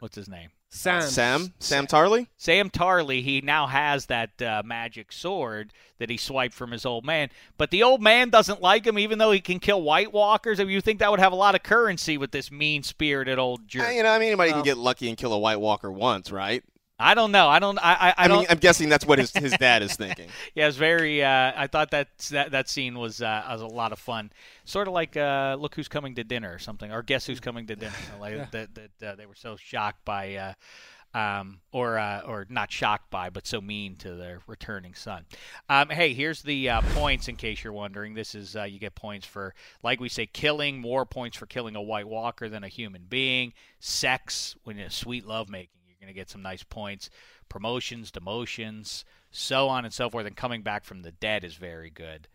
[0.00, 0.50] What's his name?
[0.68, 1.02] Sam.
[1.02, 2.26] Sam, Sam Tarly.
[2.36, 3.22] Sam Tarly.
[3.22, 7.30] He now has that uh, magic sword that he swiped from his old man.
[7.56, 10.60] But the old man doesn't like him, even though he can kill White Walkers.
[10.60, 13.38] I mean, you think that would have a lot of currency with this mean spirited
[13.38, 13.88] old jerk?
[13.88, 15.90] Uh, you know, I mean, anybody Well- can get lucky and kill a White Walker
[15.90, 16.62] once, right?
[16.98, 17.48] I don't know.
[17.48, 17.78] I don't.
[17.78, 17.92] I.
[17.92, 18.38] I, I I, don't.
[18.40, 20.28] mean, I'm guessing that's what his his dad is thinking.
[20.54, 21.22] Yeah, it's very.
[21.22, 24.32] Uh, I thought that that that scene was uh, was a lot of fun.
[24.64, 27.66] Sort of like uh, "Look Who's Coming to Dinner" or something, or "Guess Who's Coming
[27.66, 32.20] to Dinner." like that that uh, they were so shocked by, uh, um, or uh,
[32.20, 35.26] or not shocked by, but so mean to their returning son.
[35.68, 38.14] Um, hey, here's the uh, points in case you're wondering.
[38.14, 40.80] This is uh, you get points for, like we say, killing.
[40.80, 43.52] More points for killing a White Walker than a human being.
[43.80, 45.75] Sex, when it's sweet lovemaking you're
[46.06, 47.10] going to get some nice points.
[47.48, 50.26] Promotions, demotions, so on and so forth.
[50.26, 52.28] And coming back from the dead is very good.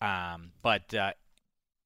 [0.00, 1.12] Um, but uh,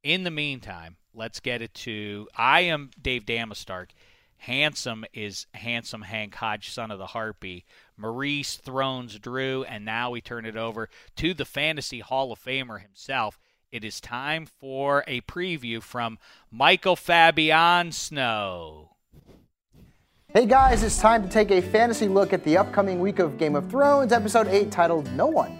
[0.02, 2.28] in the meantime, let's get it to.
[2.36, 3.90] I am Dave Damastark.
[4.38, 7.66] Handsome is handsome Hank Hodge, son of the Harpy.
[7.96, 12.80] Maurice thrones Drew, and now we turn it over to the Fantasy Hall of Famer
[12.80, 13.38] himself.
[13.70, 16.18] It is time for a preview from
[16.50, 18.89] Michael Fabian Snow.
[20.32, 23.56] Hey guys, it's time to take a fantasy look at the upcoming week of Game
[23.56, 25.58] of Thrones, episode 8, titled No One.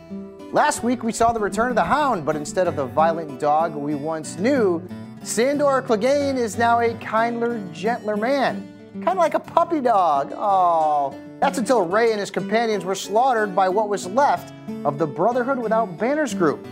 [0.52, 3.74] Last week we saw the return of the Hound, but instead of the violent dog
[3.74, 4.80] we once knew,
[5.24, 8.72] Sandor Clegane is now a kinder, gentler man.
[8.92, 10.32] Kind of like a puppy dog.
[10.36, 14.54] Oh, that's until Ray and his companions were slaughtered by what was left
[14.84, 16.64] of the Brotherhood Without Banners group.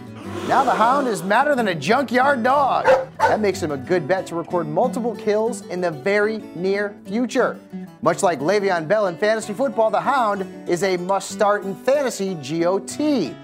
[0.46, 2.86] Now the Hound is madder than a junkyard dog.
[3.18, 7.58] That makes him a good bet to record multiple kills in the very near future.
[8.00, 12.34] Much like Le'Veon Bell in fantasy football, the Hound is a must start in fantasy
[12.34, 13.34] GOT.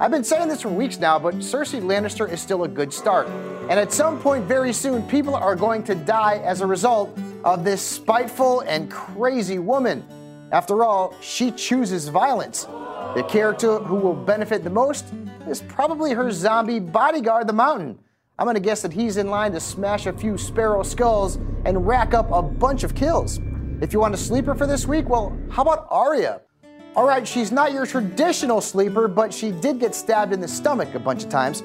[0.00, 3.26] I've been saying this for weeks now, but Cersei Lannister is still a good start.
[3.70, 7.64] And at some point very soon, people are going to die as a result of
[7.64, 10.04] this spiteful and crazy woman.
[10.50, 12.64] After all, she chooses violence.
[13.14, 15.06] The character who will benefit the most
[15.48, 17.98] is probably her zombie bodyguard, the Mountain.
[18.38, 22.12] I'm gonna guess that he's in line to smash a few sparrow skulls and rack
[22.12, 23.40] up a bunch of kills.
[23.82, 26.40] If you want a sleeper for this week, well, how about Arya?
[26.94, 30.94] All right, she's not your traditional sleeper, but she did get stabbed in the stomach
[30.94, 31.62] a bunch of times.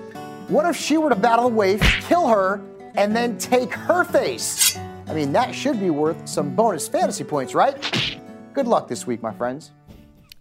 [0.47, 2.59] What if she were to battle a waif, kill her,
[2.95, 4.76] and then take her face?
[5.05, 7.78] I mean, that should be worth some bonus fantasy points, right?
[8.51, 9.72] Good luck this week, my friends.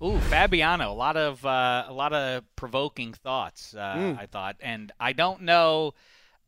[0.02, 3.74] Ooh, Fabiano, a lot of uh, a lot of provoking thoughts.
[3.74, 4.18] Uh, Mm.
[4.18, 5.92] I thought, and I don't know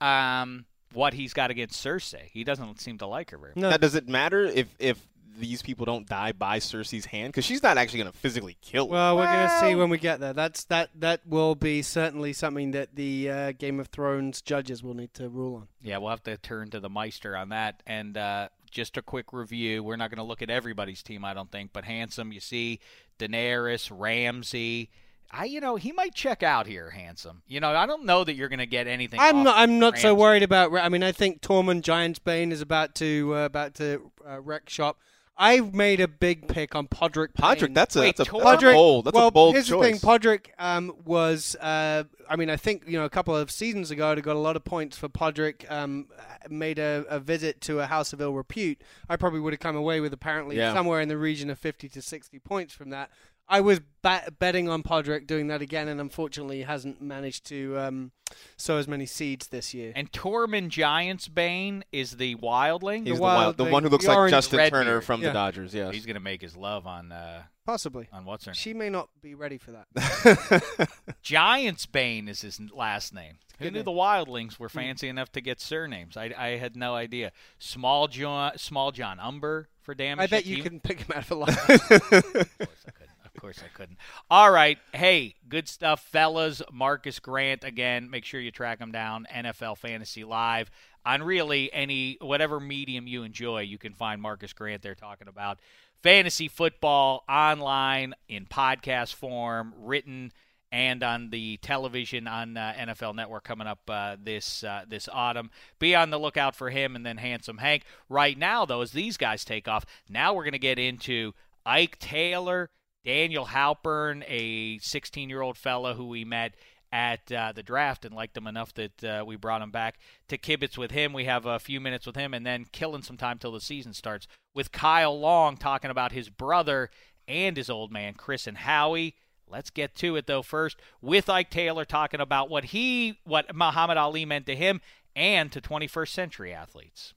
[0.00, 0.64] um,
[0.94, 2.30] what he's got against Cersei.
[2.32, 3.62] He doesn't seem to like her very much.
[3.62, 4.98] Now, does it matter if if
[5.38, 7.32] these people don't die by Cersei's hand?
[7.32, 8.94] Because she's not actually going to physically kill them.
[8.94, 10.32] Well, we're going to see when we get there.
[10.32, 10.90] That's that.
[10.94, 15.28] That will be certainly something that the uh, Game of Thrones judges will need to
[15.28, 15.68] rule on.
[15.82, 17.82] Yeah, we'll have to turn to the Maester on that.
[17.86, 19.82] And uh, just a quick review.
[19.82, 22.32] We're not going to look at everybody's team, I don't think, but handsome.
[22.32, 22.80] You see
[23.18, 24.90] Daenerys, Ramsay.
[25.30, 27.42] I, you know, he might check out here, handsome.
[27.46, 29.20] You know, I don't know that you're going to get anything.
[29.20, 29.58] I'm off not.
[29.58, 30.74] I'm not so worried about.
[30.74, 34.98] I mean, I think Tormund Giantsbane is about to uh, about to uh, wreck shop.
[35.40, 37.28] I've made a big pick on Podrick.
[37.34, 39.68] Podrick, that's a- Wait, that's a- that's a Podrick- bold- that's a well, bold here's
[39.68, 39.96] the thing.
[39.96, 41.54] Podrick um, was.
[41.56, 44.38] Uh, I mean, I think you know a couple of seasons ago, I got a
[44.38, 45.70] lot of points for Podrick.
[45.70, 46.08] Um,
[46.50, 48.80] made a, a visit to a house of ill repute.
[49.08, 50.72] I probably would have come away with apparently Yeah.
[50.74, 53.10] somewhere in the region of 50 to 60 points from that.
[53.48, 57.78] I was ba- betting on Podrick doing that again, and unfortunately he hasn't managed to
[57.78, 58.12] um,
[58.56, 59.92] sow as many seeds this year.
[59.96, 63.06] And Tormund Giantsbane is the wildling.
[63.06, 64.84] He's the wild- the one who looks the like Justin Redbeard.
[64.84, 65.28] Turner from Yeah.
[65.28, 65.72] the Dodgers.
[65.74, 65.94] Yes.
[65.94, 68.08] He's going to make his love on uh, Possibly.
[68.12, 68.54] on what's her name.
[68.56, 69.86] She may not be ready for that.
[71.24, 73.38] Giantsbane is his last name.
[73.58, 73.84] Who good knew name.
[73.86, 76.16] the Wildlings were fancy enough to get surnames?
[76.16, 77.32] I, I had no idea.
[77.58, 80.22] Small John, Smalljon Umber for damage.
[80.24, 82.46] I bet you can pick him out of a line.
[83.38, 83.98] Of course I couldn't.
[84.28, 84.78] All right.
[84.92, 86.60] Hey, good stuff, fellas.
[86.72, 88.10] Marcas Grant again.
[88.10, 89.28] Make sure you track him down.
[89.32, 90.72] NFL Fantasy Live
[91.06, 93.60] on really any whatever medium you enjoy.
[93.60, 95.60] You can find Marcas Grant there talking about
[96.02, 100.32] fantasy football online in podcast form, written
[100.72, 105.52] and on the television on uh, NFL Network coming up uh, this uh, this autumn.
[105.78, 107.84] Be on the lookout for him and then Handsome Hank.
[108.08, 111.34] Right now, though, as these guys take off, now we're going to get into
[111.64, 112.70] Ike Taylor,
[113.08, 116.52] Daniel Halpern, a 16 year old fellow who we met
[116.92, 119.98] at uh, the draft and liked him enough that uh, we brought him back
[120.28, 121.14] to kibitz with him.
[121.14, 123.94] We have a few minutes with him and then killing some time till the season
[123.94, 126.90] starts with Kyle Long talking about his brother
[127.26, 129.14] and his old man, Chris and Howie.
[129.48, 133.96] Let's get to it though first with Ike Taylor talking about what he what Muhammad
[133.96, 134.82] Ali meant to him
[135.16, 137.14] and to 21st century athletes.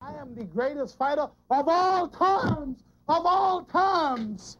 [0.00, 4.56] I am the greatest fighter of all times, of all times.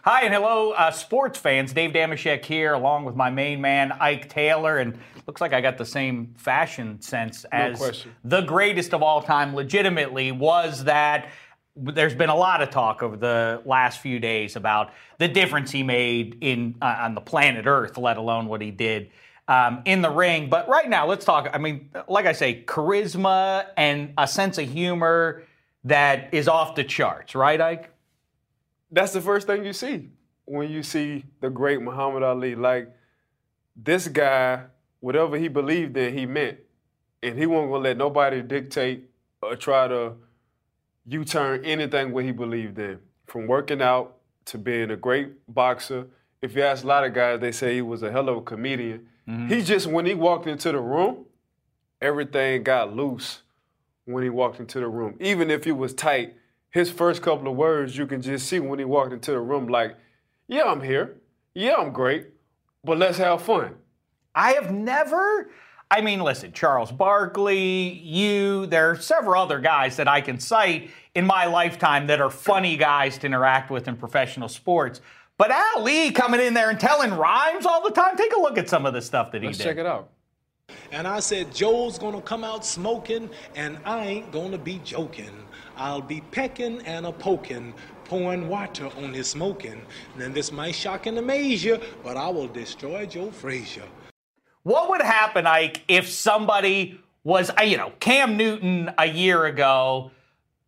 [0.00, 1.72] Hi and hello, uh, sports fans.
[1.72, 5.78] Dave Dameshek here, along with my main man Ike Taylor, and looks like I got
[5.78, 8.10] the same fashion sense as question.
[8.24, 9.54] the greatest of all time.
[9.54, 11.28] Legitimately, was that
[11.76, 15.84] there's been a lot of talk over the last few days about the difference he
[15.84, 19.10] made in uh, on the planet Earth, let alone what he did
[19.46, 20.48] um, in the ring.
[20.48, 21.48] But right now, let's talk.
[21.52, 25.44] I mean, like I say, charisma and a sense of humor
[25.84, 27.90] that is off the charts, right, Ike?
[28.92, 30.10] That's the first thing you see
[30.44, 32.54] when you see the great Muhammad Ali.
[32.54, 32.94] Like
[33.74, 34.64] this guy,
[35.00, 36.58] whatever he believed in, he meant,
[37.22, 39.08] and he wasn't gonna let nobody dictate
[39.40, 40.12] or try to
[41.06, 43.00] U-turn anything what he believed in.
[43.26, 46.06] From working out to being a great boxer.
[46.42, 48.42] If you ask a lot of guys, they say he was a hell of a
[48.42, 49.06] comedian.
[49.28, 49.48] Mm-hmm.
[49.48, 51.24] He just when he walked into the room,
[52.00, 53.42] everything got loose
[54.04, 55.16] when he walked into the room.
[55.20, 56.34] Even if he was tight,
[56.72, 59.68] his first couple of words you can just see when he walked into the room
[59.68, 59.96] like,
[60.48, 61.18] yeah, I'm here.
[61.54, 62.28] Yeah, I'm great.
[62.82, 63.76] But let's have fun.
[64.34, 65.50] I have never.
[65.90, 70.90] I mean, listen, Charles Barkley, you, there are several other guys that I can cite
[71.14, 75.02] in my lifetime that are funny guys to interact with in professional sports.
[75.36, 78.70] But Ali coming in there and telling rhymes all the time, take a look at
[78.70, 79.64] some of the stuff that he Let's did.
[79.64, 80.08] check it out.
[80.90, 85.30] And I said, Joe's gonna come out smoking, and I ain't gonna be joking.
[85.76, 89.80] I'll be pecking and a poking, pouring water on his smoking.
[90.16, 93.84] Then this might shock and amaze you, but I will destroy Joe Frazier.
[94.64, 100.12] What would happen, Ike, if somebody was, uh, you know, Cam Newton a year ago?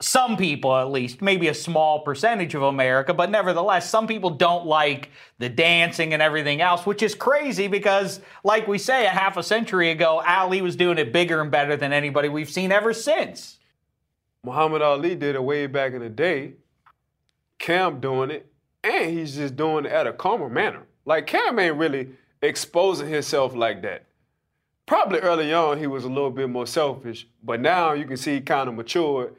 [0.01, 4.67] Some people, at least, maybe a small percentage of America, but nevertheless, some people don't
[4.67, 9.37] like the dancing and everything else, which is crazy because, like we say, a half
[9.37, 12.93] a century ago, Ali was doing it bigger and better than anybody we've seen ever
[12.93, 13.59] since.
[14.45, 16.55] Muhammad Ali did it way back in the day.
[17.59, 20.87] Cam doing it, and he's just doing it at a calmer manner.
[21.07, 22.11] Like Cam ain't really
[22.43, 24.05] exposing himself like that.
[24.87, 28.35] Probably early on he was a little bit more selfish, but now you can see
[28.35, 29.35] he kind of matured,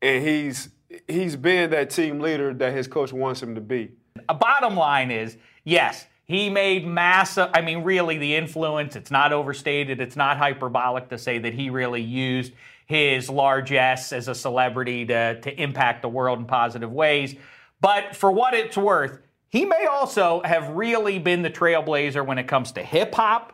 [0.00, 0.68] and he's
[1.08, 3.90] he's been that team leader that his coach wants him to be.
[4.28, 7.50] A bottom line is yes, he made massive.
[7.52, 11.70] I mean, really, the influence, it's not overstated, it's not hyperbolic to say that he
[11.70, 12.52] really used
[12.86, 17.34] his largesse as a celebrity to, to impact the world in positive ways.
[17.80, 19.18] But for what it's worth,
[19.48, 23.52] he may also have really been the trailblazer when it comes to hip hop.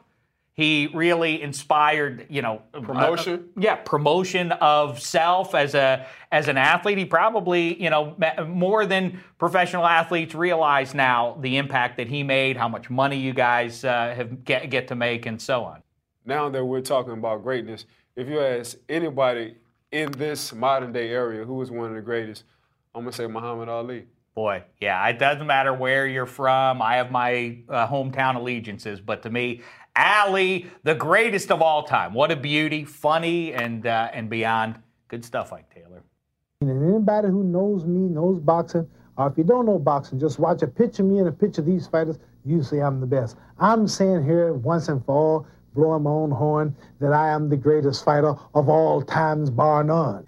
[0.55, 3.49] He really inspired, you know, Promotion?
[3.57, 6.99] uh, yeah, promotion of self as a as an athlete.
[6.99, 8.14] He probably, you know,
[8.47, 13.33] more than professional athletes realize now the impact that he made, how much money you
[13.33, 15.83] guys uh, have get get to make, and so on.
[16.26, 19.56] Now that we're talking about greatness, if you ask anybody
[19.90, 22.44] in this modern day area who is one of the greatest,
[22.94, 24.04] I'm gonna say Muhammad Ali.
[24.34, 26.80] Boy, yeah, it doesn't matter where you're from.
[26.80, 29.60] I have my uh, hometown allegiances, but to me,
[29.94, 32.14] Ali, the greatest of all time.
[32.14, 34.76] What a beauty, funny and uh, and beyond.
[35.08, 36.02] Good stuff, Ike Taylor.
[36.62, 38.88] And anybody who knows me knows boxing,
[39.18, 41.60] or if you don't know boxing, just watch a picture of me and a picture
[41.60, 42.18] of these fighters.
[42.44, 43.36] You say I'm the best.
[43.58, 47.56] I'm saying here once and for all, blowing my own horn, that I am the
[47.56, 50.26] greatest fighter of all times, bar none.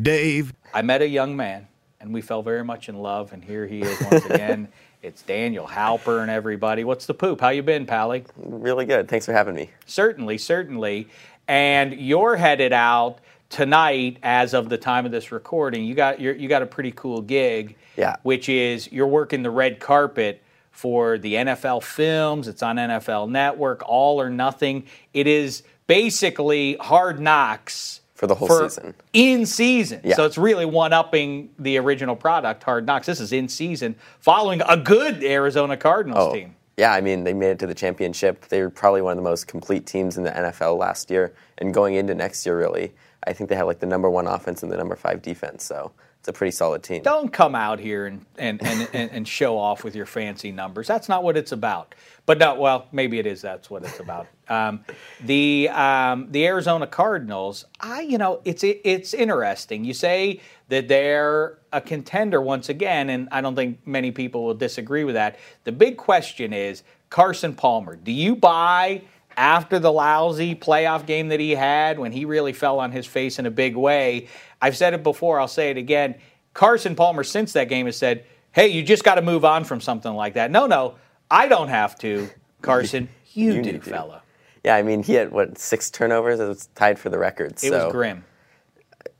[0.00, 0.52] Dave.
[0.72, 1.68] I met a young man,
[2.00, 4.68] and we fell very much in love, and here he is once again.
[5.02, 6.84] it's Daniel Halper and everybody.
[6.84, 7.40] What's the poop?
[7.40, 8.24] How you been, Pally?
[8.36, 9.08] Really good.
[9.08, 9.70] Thanks for having me.
[9.86, 11.08] Certainly, certainly.
[11.46, 13.18] And you're headed out
[13.50, 15.84] tonight, as of the time of this recording.
[15.84, 17.76] You got you're, you got a pretty cool gig.
[17.96, 18.16] Yeah.
[18.22, 20.42] Which is you're working the red carpet
[20.74, 22.48] for the NFL films.
[22.48, 23.82] It's on NFL Network.
[23.86, 24.84] All or nothing.
[25.14, 28.94] It is basically Hard Knocks For the whole season.
[29.12, 30.00] In season.
[30.04, 30.16] Yeah.
[30.16, 33.06] So it's really one upping the original product, Hard Knocks.
[33.06, 36.56] This is in season, following a good Arizona Cardinals Oh, team.
[36.76, 36.92] yeah.
[36.92, 38.48] I mean, they made it to the championship.
[38.48, 41.32] They were probably one of the most complete teams in the NFL last year.
[41.58, 42.92] And going into next year, really,
[43.26, 45.64] I think they have like the number one offense and the number five defense.
[45.64, 45.92] So
[46.28, 47.02] a pretty solid team.
[47.02, 50.86] Don't come out here and, and, and, and, and show off with your fancy numbers.
[50.86, 51.94] That's not what it's about.
[52.26, 53.42] But no, well, maybe it is.
[53.42, 54.26] That's what it's about.
[54.48, 54.84] Um,
[55.20, 57.66] the um, the Arizona Cardinals.
[57.80, 59.84] I, you know, it's it's interesting.
[59.84, 64.54] You say that they're a contender once again, and I don't think many people will
[64.54, 65.38] disagree with that.
[65.64, 67.96] The big question is Carson Palmer.
[67.96, 69.02] Do you buy?
[69.36, 73.38] After the lousy playoff game that he had, when he really fell on his face
[73.38, 74.28] in a big way,
[74.60, 76.16] I've said it before, I'll say it again.
[76.52, 79.80] Carson Palmer, since that game, has said, Hey, you just got to move on from
[79.80, 80.50] something like that.
[80.52, 80.94] No, no,
[81.30, 82.30] I don't have to,
[82.62, 83.08] Carson.
[83.36, 84.22] You, You do, fella.
[84.64, 86.38] Yeah, I mean, he had what six turnovers.
[86.38, 87.52] It was tied for the record.
[87.54, 88.24] It so, was grim.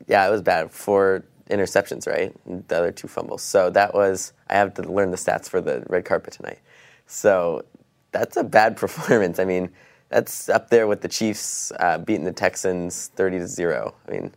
[0.06, 0.70] Yeah, it was bad.
[0.70, 2.34] Four interceptions, right?
[2.46, 3.42] And the other two fumbles.
[3.42, 4.32] So that was.
[4.48, 6.60] I have to learn the stats for the red carpet tonight.
[7.06, 7.64] So
[8.12, 9.38] that's a bad performance.
[9.38, 9.70] I mean,
[10.14, 13.94] that's up there with the Chiefs uh, beating the Texans thirty to zero.
[14.06, 14.32] I mean,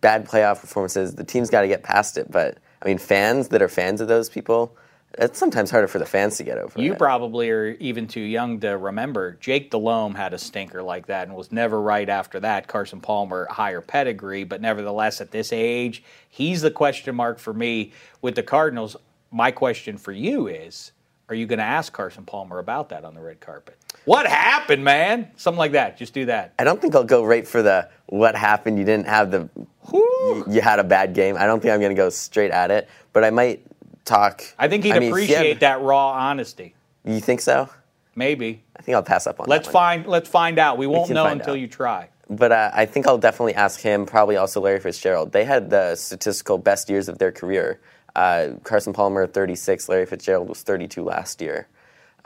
[0.00, 1.16] bad playoff performances.
[1.16, 2.30] The team's got to get past it.
[2.30, 4.76] But I mean, fans that are fans of those people,
[5.18, 6.80] it's sometimes harder for the fans to get over.
[6.80, 6.98] You it.
[6.98, 9.32] probably are even too young to remember.
[9.40, 12.68] Jake Delhomme had a stinker like that and was never right after that.
[12.68, 17.92] Carson Palmer, higher pedigree, but nevertheless, at this age, he's the question mark for me
[18.20, 18.96] with the Cardinals.
[19.32, 20.92] My question for you is
[21.28, 23.76] Are you going to ask Carson Palmer about that on the red carpet?
[24.04, 25.30] What happened, man?
[25.36, 25.96] Something like that.
[25.96, 26.54] Just do that.
[26.58, 28.78] I don't think I'll go right for the what happened.
[28.78, 29.48] You didn't have the.
[29.92, 31.36] You, you had a bad game.
[31.36, 33.64] I don't think I'm going to go straight at it, but I might
[34.04, 34.42] talk.
[34.58, 36.74] I think he'd I mean, if he had- appreciate that raw honesty.
[37.04, 37.68] You think so?
[38.14, 38.62] Maybe.
[38.76, 39.74] I think I'll pass up on Let's that.
[39.74, 39.82] one.
[39.82, 40.78] find let's find out.
[40.78, 41.60] We won't can know until out.
[41.60, 42.08] you try.
[42.28, 44.04] but uh, I think I'll definitely ask him.
[44.06, 45.32] Probably also Larry Fitzgerald.
[45.32, 47.80] They had the statistical best years of their career.
[48.14, 51.68] Uh, Carson Palmer 36, Larry Fitzgerald was 32 last year.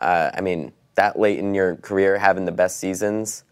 [0.01, 3.45] Uh, I mean, that late in your career, having the best seasons,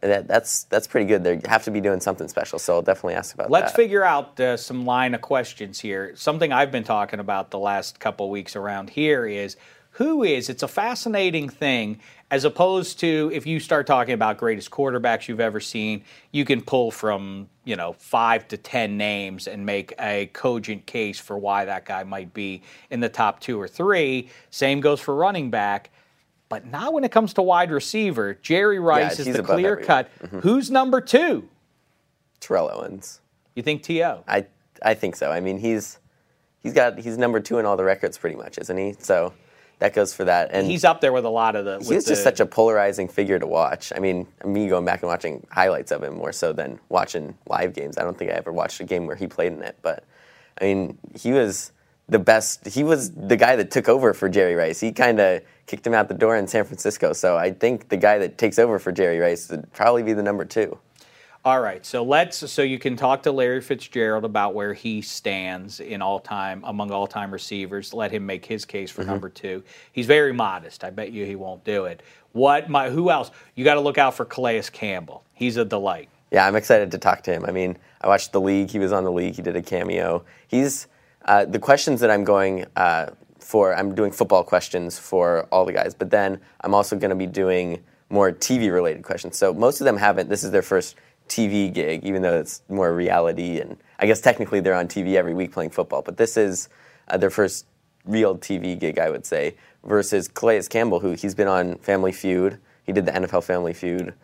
[0.00, 1.22] that, that's that's pretty good.
[1.22, 2.58] They have to be doing something special.
[2.58, 3.52] So I'll definitely ask about that.
[3.52, 6.12] Let's figure out uh, some line of questions here.
[6.16, 9.56] Something I've been talking about the last couple weeks around here is
[9.96, 14.70] who is, it's a fascinating thing, as opposed to if you start talking about greatest
[14.70, 19.66] quarterbacks you've ever seen, you can pull from, you know, five to 10 names and
[19.66, 23.68] make a cogent case for why that guy might be in the top two or
[23.68, 24.30] three.
[24.50, 25.90] Same goes for running back.
[26.52, 28.34] But not when it comes to wide receiver.
[28.42, 30.08] Jerry Rice is the clear cut.
[30.22, 30.42] Mhm.
[30.42, 31.48] Who's number two?
[32.40, 33.20] Terrell Owens.
[33.54, 34.24] You think T.O.?
[34.28, 34.46] I
[34.84, 35.30] I think so.
[35.30, 35.98] I mean, he's
[36.62, 38.94] he's got he's number two in all the records, pretty much, isn't he?
[38.98, 39.32] So
[39.78, 40.50] that goes for that.
[40.52, 41.72] And He's up there with a lot of the.
[41.72, 43.92] He with was just the- such a polarizing figure to watch.
[43.94, 47.72] I mean, me going back and watching highlights of him more so than watching live
[47.74, 47.96] games.
[47.98, 49.76] I don't think I ever watched a game where he played in it.
[49.82, 50.04] But
[50.60, 51.72] I mean, he was
[52.08, 52.66] the best.
[52.66, 54.80] He was the guy that took over for Jerry Rice.
[54.80, 57.12] He kind of kicked him out the door in San Francisco.
[57.12, 60.22] So I think the guy that takes over for Jerry Rice would probably be the
[60.22, 60.78] number two.
[61.44, 65.80] All right, so let's so you can talk to Larry Fitzgerald about where he stands
[65.80, 67.92] in all time among all time receivers.
[67.92, 69.06] Let him make his case for Mhm.
[69.08, 69.64] number two.
[69.90, 70.84] He's very modest.
[70.84, 72.00] I bet you he won't do it.
[72.30, 73.32] What my who else?
[73.56, 75.24] You got to look out for Calais Campbell.
[75.32, 76.08] He's a delight.
[76.30, 77.44] Yeah, I'm excited to talk to him.
[77.44, 78.70] I mean, I watched the league.
[78.70, 79.34] He was on the league.
[79.34, 80.22] He did a cameo.
[80.46, 80.86] He's
[81.24, 83.74] uh, the questions that I'm going uh, for.
[83.74, 87.26] I'm doing football questions for all the guys, but then I'm also going to be
[87.26, 89.36] doing more TV related questions.
[89.36, 90.28] So most of them haven't.
[90.28, 90.96] This is their first
[91.28, 93.58] TV gig, even though it's more reality.
[93.60, 96.68] And I guess technically they're on TV every week playing football, but this is
[97.08, 97.66] uh, their first
[98.04, 102.58] real TV gig, I would say, versus Calais Campbell, who he's been on Family Feud.
[102.84, 104.14] He did the NFL Family Feud.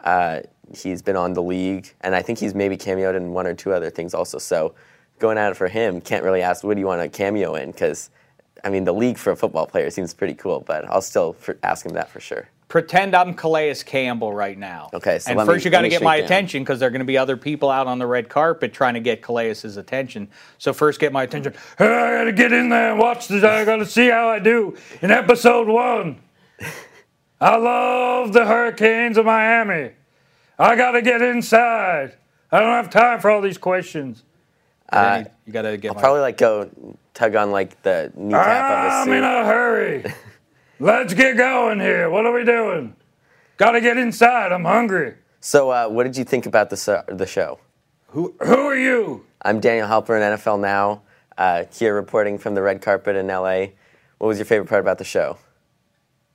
[0.00, 0.40] Uh,
[0.74, 3.72] he's been on the league, and I think he's maybe cameoed in one or two
[3.72, 4.38] other things also.
[4.38, 4.74] So
[5.18, 7.70] going at it for him, can't really ask what do you want to cameo in
[7.70, 8.10] because,
[8.64, 11.58] I mean, the league for a football player seems pretty cool, but I'll still for,
[11.62, 12.48] ask him that for sure.
[12.68, 14.90] Pretend I'm Calais Campbell right now.
[14.92, 16.24] Okay, so and first me- you got to get my down.
[16.24, 18.94] attention because there are going to be other people out on the red carpet trying
[18.94, 20.28] to get Calais' attention.
[20.58, 21.54] So first get my attention.
[21.78, 23.44] Hey, I gotta get in there and watch this.
[23.44, 26.20] I gotta see how I do in episode one.
[27.40, 29.92] I love the Hurricanes of Miami.
[30.58, 32.16] I gotta get inside.
[32.50, 34.24] I don't have time for all these questions.
[34.90, 35.88] Uh, you got to get.
[35.88, 36.70] I'll my- probably like go
[37.14, 40.04] tug on like the kneecap of a I'm in a hurry.
[40.78, 42.10] Let's get going here.
[42.10, 42.94] What are we doing?
[43.56, 44.52] Gotta get inside.
[44.52, 45.14] I'm hungry.
[45.40, 47.58] So, uh, what did you think about the so- the show?
[48.08, 49.24] Who who are you?
[49.42, 51.02] I'm Daniel Halper in NFL Now,
[51.38, 53.68] uh, here reporting from the red carpet in LA.
[54.18, 55.38] What was your favorite part about the show?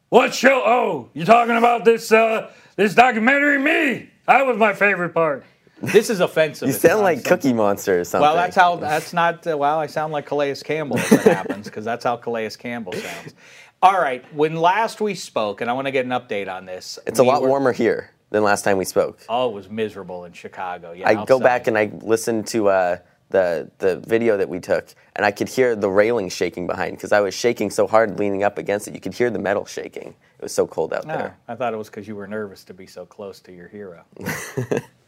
[0.09, 0.61] What show?
[0.65, 3.57] Oh, you talking about this uh, this documentary?
[3.59, 4.09] Me.
[4.27, 5.45] That was my favorite part.
[5.81, 6.67] This is offensive.
[6.67, 8.21] You sound like something- Cookie Monster or something.
[8.21, 8.75] Well, that's how.
[8.75, 9.45] That's not.
[9.47, 12.93] Uh, well, I sound like Calais Campbell if that happens because that's how Calais Campbell
[12.93, 13.33] sounds.
[13.81, 14.23] All right.
[14.33, 16.99] When last we spoke, and I want to get an update on this.
[17.07, 19.19] It's a lot were- warmer here than last time we spoke.
[19.27, 20.91] Oh, it was miserable in Chicago.
[20.91, 22.97] Yeah, I go back and I listen to uh,
[23.29, 27.11] the the video that we took, and I could hear the railing shaking behind because
[27.11, 28.93] I was shaking so hard leaning up against it.
[28.93, 30.09] You could hear the metal shaking.
[30.37, 31.37] It was so cold out Ah, there.
[31.47, 34.03] I thought it was because you were nervous to be so close to your hero.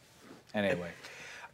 [0.54, 0.89] anyway,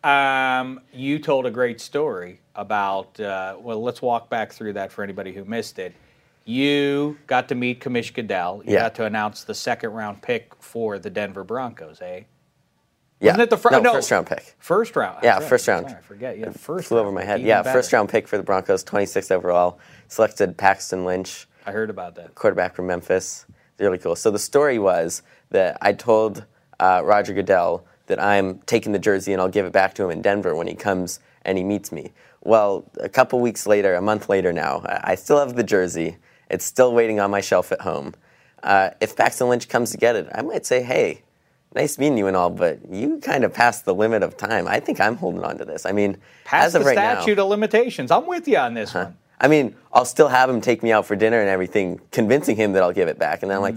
[0.03, 3.19] um, you told a great story about.
[3.19, 5.93] Uh, well, let's walk back through that for anybody who missed it.
[6.45, 8.63] You got to meet Commish Goodell.
[8.65, 8.79] You Yeah.
[8.83, 12.21] got to announce the second round pick for the Denver Broncos, eh?
[13.19, 13.31] Yeah.
[13.31, 14.55] Wasn't it the fir- no, no, first round pick?
[14.59, 15.19] First round.
[15.21, 15.87] Yeah, right, first round.
[15.87, 16.37] right, I forget.
[16.39, 17.39] Yeah, It first flew over my head.
[17.39, 17.77] even Yeah, better.
[17.77, 19.77] first round pick for the Broncos, 26th overall.
[20.07, 21.47] Selected Paxton Lynch.
[21.65, 22.33] I heard about that.
[22.33, 23.45] Quarterback from Memphis.
[23.77, 24.15] Really cool.
[24.15, 25.21] So the story was
[25.51, 26.45] that I told
[26.79, 30.11] uh, Roger Goodell that I'm taking the jersey and I'll give it back to him
[30.11, 32.11] in Denver when he comes and he meets me.
[32.41, 36.17] Well, a couple weeks later, a month later now, I still have the jersey.
[36.49, 38.13] It's still waiting on my shelf at home.
[38.61, 41.23] Uh, if Paxton Lynch comes to get it, I might say, hey,
[41.75, 44.67] nice meeting you and all, but you kind of passed the limit of time.
[44.67, 45.85] I think I'm holding on to this.
[45.85, 48.11] I mean, Past the right now, statute of limitations.
[48.11, 49.17] I'm with you on this one.
[49.39, 52.73] I mean, I'll still have him take me out for dinner and everything, convincing him
[52.73, 53.41] that I'll give it back.
[53.41, 53.75] And then I'm like,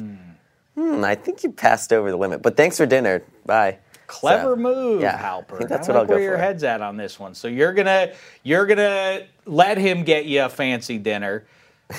[0.74, 2.42] hmm, I think you passed over the limit.
[2.42, 3.22] But thanks for dinner.
[3.46, 3.78] Bye.
[4.12, 5.54] Clever So, move, yeah, Halper.
[5.54, 6.38] I think that's I what I'll go where your for.
[6.42, 7.34] head's at on this one.
[7.34, 11.44] So you're gonna you're gonna let him get you a fancy dinner.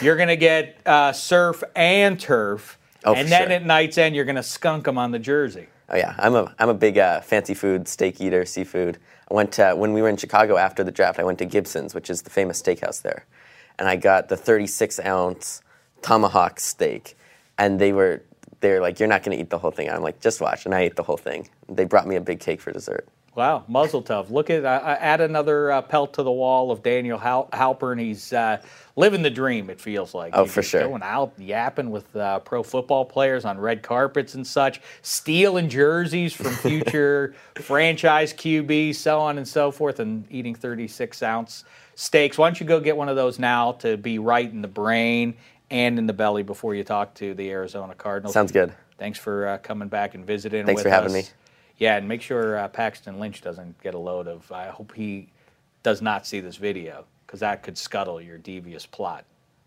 [0.01, 3.51] You're gonna get uh, surf and turf, Oh, and then sure.
[3.53, 5.67] at night's end you're gonna skunk him on the jersey.
[5.89, 8.99] Oh yeah, I'm a I'm a big uh, fancy food steak eater, seafood.
[9.31, 11.19] I went to, when we were in Chicago after the draft.
[11.19, 13.25] I went to Gibson's, which is the famous steakhouse there,
[13.79, 15.61] and I got the 36 ounce
[16.03, 17.17] tomahawk steak,
[17.57, 18.21] and they were
[18.63, 20.73] they're like, "You're not going to eat the whole thing." I'm like, "Just watch," and
[20.73, 21.49] I ate the whole thing.
[21.69, 23.07] They brought me a big cake for dessert.
[23.35, 24.29] Wow, mazel tov.
[24.29, 27.99] Look at uh, add another uh, pelt to the wall of Daniel Hal- Halpern.
[27.99, 28.61] He's uh,
[28.95, 29.69] living the dream.
[29.69, 30.33] It feels like.
[30.35, 30.87] Oh, He's for sure.
[30.87, 36.33] Going out yapping with uh, pro football players on red carpets and such, stealing jerseys
[36.33, 42.37] from future franchise QBs, so on and so forth, and eating 36 ounce steaks.
[42.37, 45.35] Why don't you go get one of those now to be right in the brain
[45.73, 48.33] and in the belly before you talk to the Arizona Cardinals?
[48.33, 48.71] Sounds good.
[48.99, 50.65] Thanks for uh, coming back and visiting.
[50.65, 51.13] Thanks with for having us.
[51.13, 51.23] me.
[51.77, 54.49] Yeah, and make sure uh, Paxton Lynch doesn't get a load of.
[54.51, 55.29] I hope he
[55.81, 59.25] does not see this video because that could scuttle your devious plot.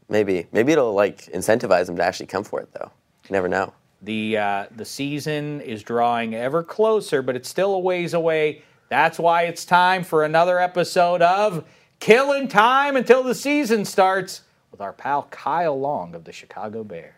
[0.09, 2.93] Maybe, maybe it'll like incentivize him to actually come for it, though.
[3.29, 3.75] You never know.
[4.03, 8.63] The uh, the season is drawing ever closer, but it's still a ways away.
[8.89, 11.65] That's why it's time for another episode of
[11.99, 14.43] Killing Time until the season starts
[14.77, 17.15] with our pal Kyle Long of the Chicago Bears.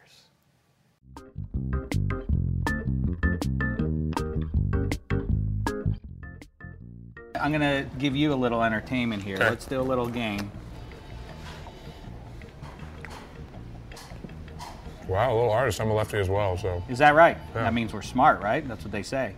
[7.35, 9.35] I'm gonna give you a little entertainment here.
[9.35, 9.49] Okay.
[9.49, 10.53] Let's do a little game.
[15.09, 15.81] Wow, a little artist.
[15.81, 16.85] I'm a lefty as well, so.
[16.89, 17.39] Is that right?
[17.57, 17.65] Yeah.
[17.65, 18.67] That means we're smart, right?
[18.69, 19.35] That's what they say.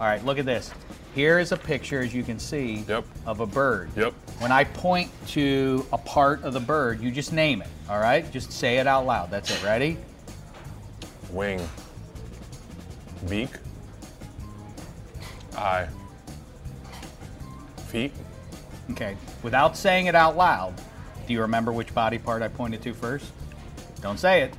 [0.00, 0.70] All right, look at this.
[1.14, 2.84] Here is a picture, as you can see,
[3.24, 3.90] of a bird.
[3.96, 4.14] Yep.
[4.40, 7.68] When I point to a part of the bird, you just name it.
[7.88, 8.28] All right?
[8.32, 9.30] Just say it out loud.
[9.30, 9.62] That's it.
[9.62, 9.96] Ready?
[11.30, 11.66] Wing.
[13.28, 13.50] Beak.
[15.56, 15.86] Eye.
[17.86, 18.12] Feet.
[18.90, 19.16] Okay.
[19.44, 20.74] Without saying it out loud,
[21.28, 23.30] do you remember which body part I pointed to first?
[24.00, 24.54] Don't say it.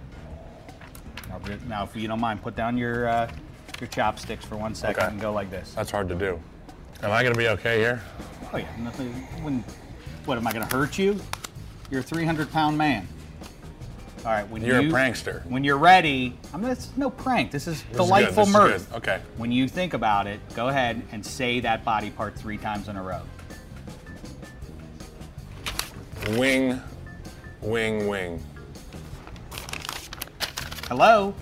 [1.30, 3.30] Now, Now, if you don't mind, put down your uh,
[3.80, 5.12] your chopsticks for one second Okay.
[5.12, 5.74] and go like this.
[5.74, 6.40] That's hard to do.
[7.04, 8.02] Am I gonna be okay here?
[8.54, 9.28] Oh yeah, nothing.
[9.44, 9.66] Wouldn't,
[10.26, 11.20] what am I going to hurt you?
[11.92, 13.08] You're a 300 pound man.
[14.26, 15.46] All right, when You're a you, prankster.
[15.46, 17.52] When you're ready, I'm mean, it's no prank.
[17.52, 18.90] This is This is good, delightful this is mirth.
[18.92, 18.98] good.
[18.98, 19.22] Okay.
[19.38, 22.96] When you think about it, go ahead and say that body part three times in
[22.96, 23.22] a row.
[26.38, 26.82] Wing.
[27.62, 28.08] Wing.
[28.08, 28.44] Wing.
[30.88, 31.34] Hello.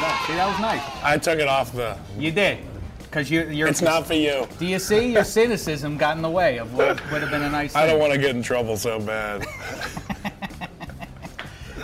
[0.00, 0.24] See that?
[0.26, 0.82] See, that was nice.
[1.04, 1.98] I took it off the.
[2.16, 2.60] You did,
[3.02, 3.68] because you, you're.
[3.68, 4.48] It's not for you.
[4.58, 5.12] Do you see?
[5.12, 7.76] Your cynicism got in the way of what would have been a nice.
[7.76, 9.46] I don't want to get in trouble so bad.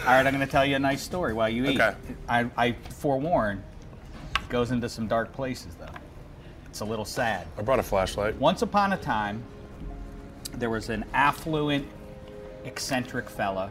[0.07, 1.79] All right, I'm going to tell you a nice story while you eat.
[1.79, 1.95] Okay.
[2.27, 3.63] I, I forewarn,
[4.37, 5.85] it goes into some dark places though.
[6.65, 7.47] It's a little sad.
[7.59, 8.37] I brought a flashlight.
[8.37, 9.43] Once upon a time,
[10.55, 11.87] there was an affluent,
[12.65, 13.69] eccentric fella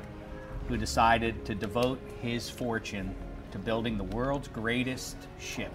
[0.68, 3.16] who decided to devote his fortune
[3.56, 5.72] to building the world's greatest ship.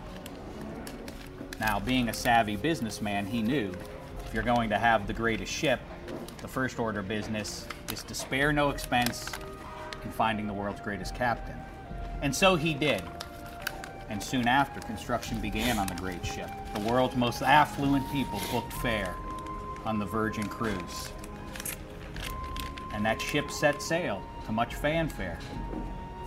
[1.61, 3.73] Now, being a savvy businessman, he knew
[4.27, 5.81] if you're going to have the greatest ship,
[6.43, 9.31] the first order business is to spare no expense
[10.05, 11.57] in finding the world's greatest captain.
[12.21, 13.03] And so he did.
[14.11, 16.51] And soon after, construction began on the great ship.
[16.75, 19.15] The world's most affluent people booked fare
[19.87, 21.09] on the Virgin Cruise.
[22.93, 25.39] And that ship set sail to much fanfare.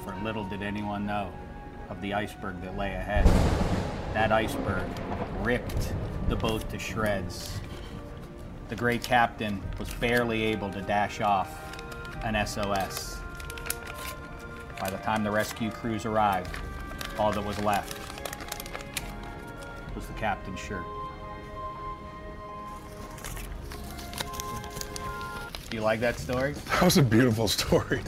[0.04, 1.32] For little did anyone know
[1.90, 3.26] of the iceberg that lay ahead.
[4.14, 4.84] That iceberg
[5.42, 5.94] ripped
[6.28, 7.58] the boat to shreds.
[8.68, 11.50] The great captain was barely able to dash off
[12.24, 13.18] an SOS.
[14.80, 16.54] By the time the rescue crews arrived,
[17.18, 17.98] all that was left
[19.96, 20.84] was the captain's shirt.
[25.70, 26.56] Do you like that story?
[26.66, 28.02] That was a beautiful story.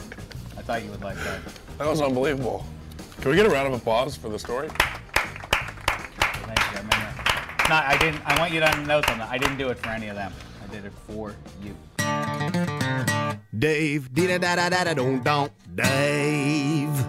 [0.58, 1.40] I thought you would like that.
[1.78, 2.64] That was unbelievable.
[3.20, 4.68] Can we get a round of applause for the story?
[4.68, 6.78] Thank you.
[6.78, 7.66] I mean that.
[7.68, 8.22] No, I didn't.
[8.24, 9.28] I want you to note on that.
[9.30, 10.32] I didn't do it for any of them.
[10.64, 11.76] I did it for you.
[13.58, 17.06] Dave, da da da da da don't don't Dave.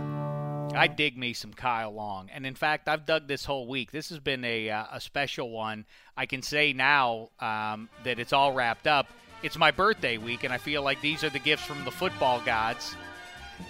[0.75, 3.91] I dig me some Kyle Long, and in fact, I've dug this whole week.
[3.91, 5.85] This has been a uh, a special one.
[6.15, 9.07] I can say now um, that it's all wrapped up.
[9.43, 12.41] It's my birthday week, and I feel like these are the gifts from the football
[12.45, 12.95] gods.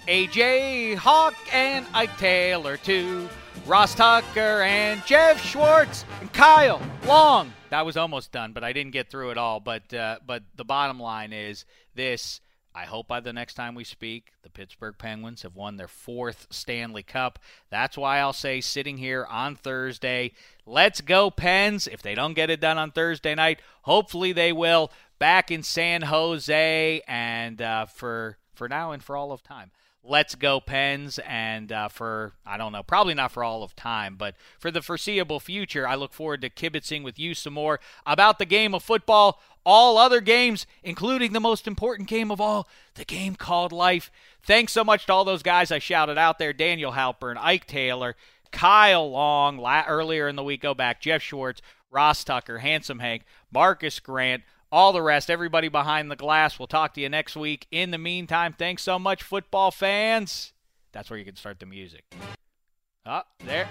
[0.08, 3.28] AJ Hawk and Ike Taylor too,
[3.66, 7.52] Ross Tucker and Jeff Schwartz and Kyle Long.
[7.70, 9.60] That was almost done, but I didn't get through it all.
[9.60, 11.66] But uh, but the bottom line is
[11.96, 12.42] this.
[12.74, 16.46] I hope by the next time we speak, the Pittsburgh Penguins have won their fourth
[16.52, 17.40] Stanley Cup.
[17.72, 20.34] That's why I'll say, sitting here on Thursday,
[20.64, 21.88] let's go, Pens.
[21.88, 24.92] If they don't get it done on Thursday night, hopefully they will.
[25.18, 29.72] Back in San Jose, and uh, for for now and for all of time.
[30.04, 34.16] Let's go Pens, and uh, for I don't know, probably not for all of time,
[34.16, 38.40] but for the foreseeable future, I look forward to kibitzing with you some more about
[38.40, 43.04] the game of football, all other games, including the most important game of all, the
[43.04, 44.10] game called life.
[44.42, 48.16] Thanks so much to all those guys I shouted out there: Daniel Halpern, Ike Taylor,
[48.52, 50.62] Kyle Long, la- earlier in the week.
[50.62, 56.12] Go back, Jeff Schwartz, Ross Tucker, Handsome Hank, Marcas Grant all the rest, everybody behind
[56.12, 56.60] the glass.
[56.60, 57.68] We'll talk to you next week.
[57.72, 60.54] In the meantime, thanks so much, football fans.
[60.92, 62.04] That's where you can start the music.
[63.06, 63.68] Up oh, there.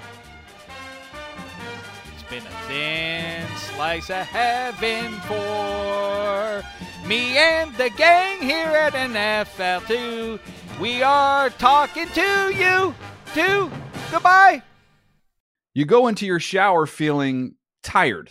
[2.14, 6.62] It's been a thin slice of heaven for
[7.06, 10.40] me and the gang here at NFL2.
[10.80, 12.94] We are talking to you,
[13.34, 13.70] too.
[14.10, 14.62] Goodbye.
[15.74, 18.30] You go into your shower feeling tired